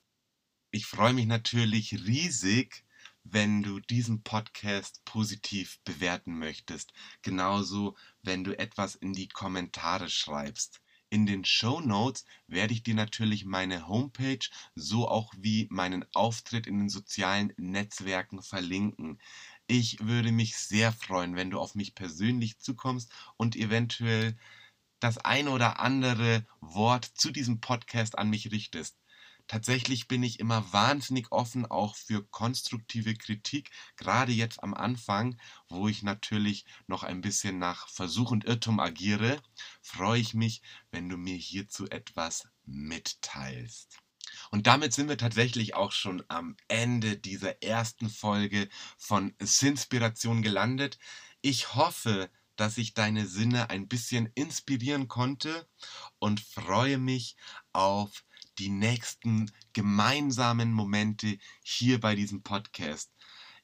Ich 0.71 0.85
freue 0.85 1.14
mich 1.14 1.25
natürlich 1.25 1.94
riesig, 2.05 2.85
wenn 3.25 3.62
du 3.62 3.81
diesen 3.81 4.23
Podcast 4.23 5.03
positiv 5.07 5.79
bewerten 5.85 6.38
möchtest. 6.38 6.92
Genauso, 7.23 7.97
wenn 8.21 8.44
du 8.44 8.59
etwas 8.59 8.97
in 8.97 9.14
die 9.14 9.29
Kommentare 9.29 10.11
schreibst. 10.11 10.83
In 11.09 11.25
den 11.25 11.47
Show 11.47 11.81
Notes 11.81 12.27
werde 12.47 12.75
ich 12.75 12.83
dir 12.83 12.94
natürlich 12.94 13.47
meine 13.47 13.88
Homepage 13.88 14.47
so 14.75 15.09
auch 15.09 15.33
wie 15.38 15.68
meinen 15.71 16.05
Auftritt 16.12 16.66
in 16.66 16.81
den 16.81 16.90
sozialen 16.90 17.55
Netzwerken 17.57 18.42
verlinken. 18.42 19.18
Ich 19.68 20.01
würde 20.01 20.33
mich 20.33 20.59
sehr 20.59 20.92
freuen, 20.92 21.35
wenn 21.35 21.49
du 21.49 21.59
auf 21.61 21.75
mich 21.75 21.94
persönlich 21.94 22.59
zukommst 22.59 23.11
und 23.38 23.57
eventuell 23.57 24.37
das 25.01 25.19
eine 25.19 25.51
oder 25.51 25.81
andere 25.81 26.47
Wort 26.61 27.05
zu 27.05 27.31
diesem 27.31 27.61
Podcast 27.61 28.19
an 28.19 28.31
mich 28.31 28.51
richtest. 28.51 28.97
Tatsächlich 29.49 30.09
bin 30.09 30.23
ich 30.23 30.41
immer 30.41 30.75
wahnsinnig 30.75 31.33
offen 31.33 31.65
auch 31.65 31.97
für 31.97 32.23
konstruktive 32.29 33.15
Kritik, 33.15 33.71
gerade 33.97 34.31
jetzt 34.31 34.63
am 34.63 34.75
Anfang, 34.75 35.41
wo 35.69 35.89
ich 35.89 36.03
natürlich 36.03 36.67
noch 36.87 37.03
ein 37.03 37.23
bisschen 37.23 37.59
nach 37.59 37.89
Versuch 37.89 38.31
und 38.31 38.45
Irrtum 38.45 38.79
agiere, 38.79 39.41
freue 39.81 40.21
ich 40.21 40.35
mich, 40.35 40.61
wenn 40.91 41.09
du 41.09 41.17
mir 41.17 41.37
hierzu 41.37 41.89
etwas 41.89 42.47
mitteilst. 42.67 43.99
Und 44.51 44.67
damit 44.67 44.93
sind 44.93 45.09
wir 45.09 45.17
tatsächlich 45.17 45.75
auch 45.75 45.93
schon 45.93 46.23
am 46.29 46.57
Ende 46.69 47.17
dieser 47.17 47.63
ersten 47.63 48.11
Folge 48.11 48.69
von 48.99 49.35
Sinspiration 49.41 50.43
gelandet. 50.43 50.99
Ich 51.41 51.75
hoffe, 51.75 52.31
dass 52.59 52.77
ich 52.77 52.92
deine 52.92 53.27
Sinne 53.27 53.71
ein 53.71 53.88
bisschen 53.88 54.31
inspirieren 54.35 55.09
konnte 55.09 55.68
und 56.18 56.40
freue 56.40 56.99
mich 56.99 57.37
auf 57.73 58.25
die 58.59 58.68
nächsten 58.68 59.51
gemeinsamen 59.73 60.73
Momente 60.73 61.38
hier 61.62 62.01
bei 62.01 62.14
diesem 62.14 62.42
Podcast. 62.42 63.12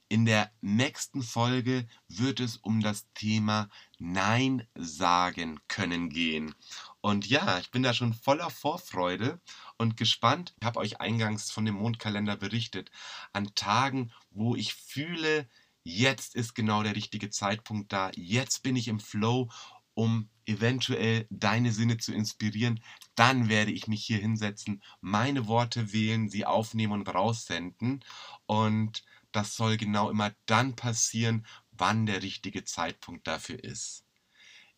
In 0.09 0.27
der 0.27 0.53
nächsten 0.61 1.23
Folge 1.23 1.89
wird 2.09 2.39
es 2.39 2.57
um 2.59 2.81
das 2.81 3.11
Thema 3.15 3.69
Nein 3.99 4.69
sagen 4.75 5.59
können 5.67 6.11
gehen. 6.11 6.55
Und 7.01 7.27
ja, 7.27 7.59
ich 7.59 7.71
bin 7.71 7.83
da 7.83 7.95
schon 7.95 8.15
voller 8.15 8.51
Vorfreude 8.51 9.41
und 9.77 9.97
gespannt. 9.97 10.55
Ich 10.61 10.67
habe 10.67 10.79
euch 10.79 11.01
eingangs 11.01 11.51
von 11.51 11.65
dem 11.65 11.75
Mondkalender 11.77 12.37
berichtet. 12.37 12.91
An 13.33 13.55
Tagen, 13.55 14.13
wo 14.31 14.55
ich 14.55 14.75
fühle, 14.75 15.49
jetzt 15.85 16.35
ist 16.35 16.55
genau 16.55 16.83
der 16.83 16.97
richtige 16.97 17.31
Zeitpunkt 17.31 17.93
da. 17.93 18.11
Jetzt 18.17 18.63
bin 18.63 18.75
ich 18.77 18.89
im 18.89 19.01
Flow 19.01 19.49
um 19.95 20.29
eventuell 20.45 21.27
deine 21.31 21.73
Sinne 21.73 21.99
zu 21.99 22.13
inspirieren, 22.13 22.81
dann 23.15 23.49
werde 23.49 23.71
ich 23.71 23.87
mich 23.87 24.05
hier 24.05 24.19
hinsetzen, 24.19 24.83
meine 25.01 25.47
Worte 25.47 25.93
wählen, 25.93 26.29
sie 26.29 26.45
aufnehmen 26.45 26.93
und 26.93 27.09
raussenden. 27.09 28.05
Und 28.47 29.05
das 29.33 29.55
soll 29.55 29.77
genau 29.77 30.11
immer 30.11 30.33
dann 30.47 30.77
passieren, 30.77 31.47
wann 31.71 32.07
der 32.07 32.23
richtige 32.23 32.65
Zeitpunkt 32.65 33.27
dafür 33.27 33.63
ist. 33.63 34.05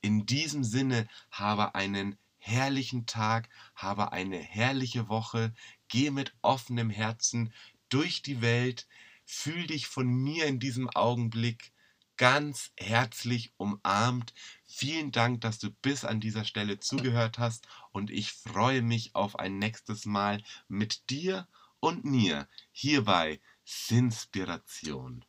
In 0.00 0.26
diesem 0.26 0.62
Sinne 0.62 1.08
habe 1.30 1.74
einen 1.74 2.16
herrlichen 2.38 3.06
Tag, 3.06 3.48
habe 3.74 4.12
eine 4.12 4.38
herrliche 4.38 5.08
Woche, 5.08 5.52
geh 5.88 6.10
mit 6.10 6.34
offenem 6.42 6.90
Herzen 6.90 7.52
durch 7.88 8.22
die 8.22 8.40
Welt, 8.40 8.86
fühl 9.26 9.66
dich 9.66 9.86
von 9.86 10.06
mir 10.06 10.46
in 10.46 10.58
diesem 10.58 10.88
Augenblick 10.88 11.72
ganz 12.16 12.70
herzlich 12.78 13.52
umarmt. 13.58 14.32
Vielen 14.64 15.12
Dank, 15.12 15.42
dass 15.42 15.58
du 15.58 15.70
bis 15.70 16.04
an 16.04 16.20
dieser 16.20 16.44
Stelle 16.44 16.78
zugehört 16.78 17.38
hast 17.38 17.66
und 17.92 18.10
ich 18.10 18.32
freue 18.32 18.80
mich 18.80 19.14
auf 19.14 19.38
ein 19.38 19.58
nächstes 19.58 20.06
Mal 20.06 20.42
mit 20.68 21.10
dir 21.10 21.46
und 21.80 22.04
mir 22.04 22.48
hier 22.72 23.04
bei 23.04 23.40
Sinspiration. 23.64 25.24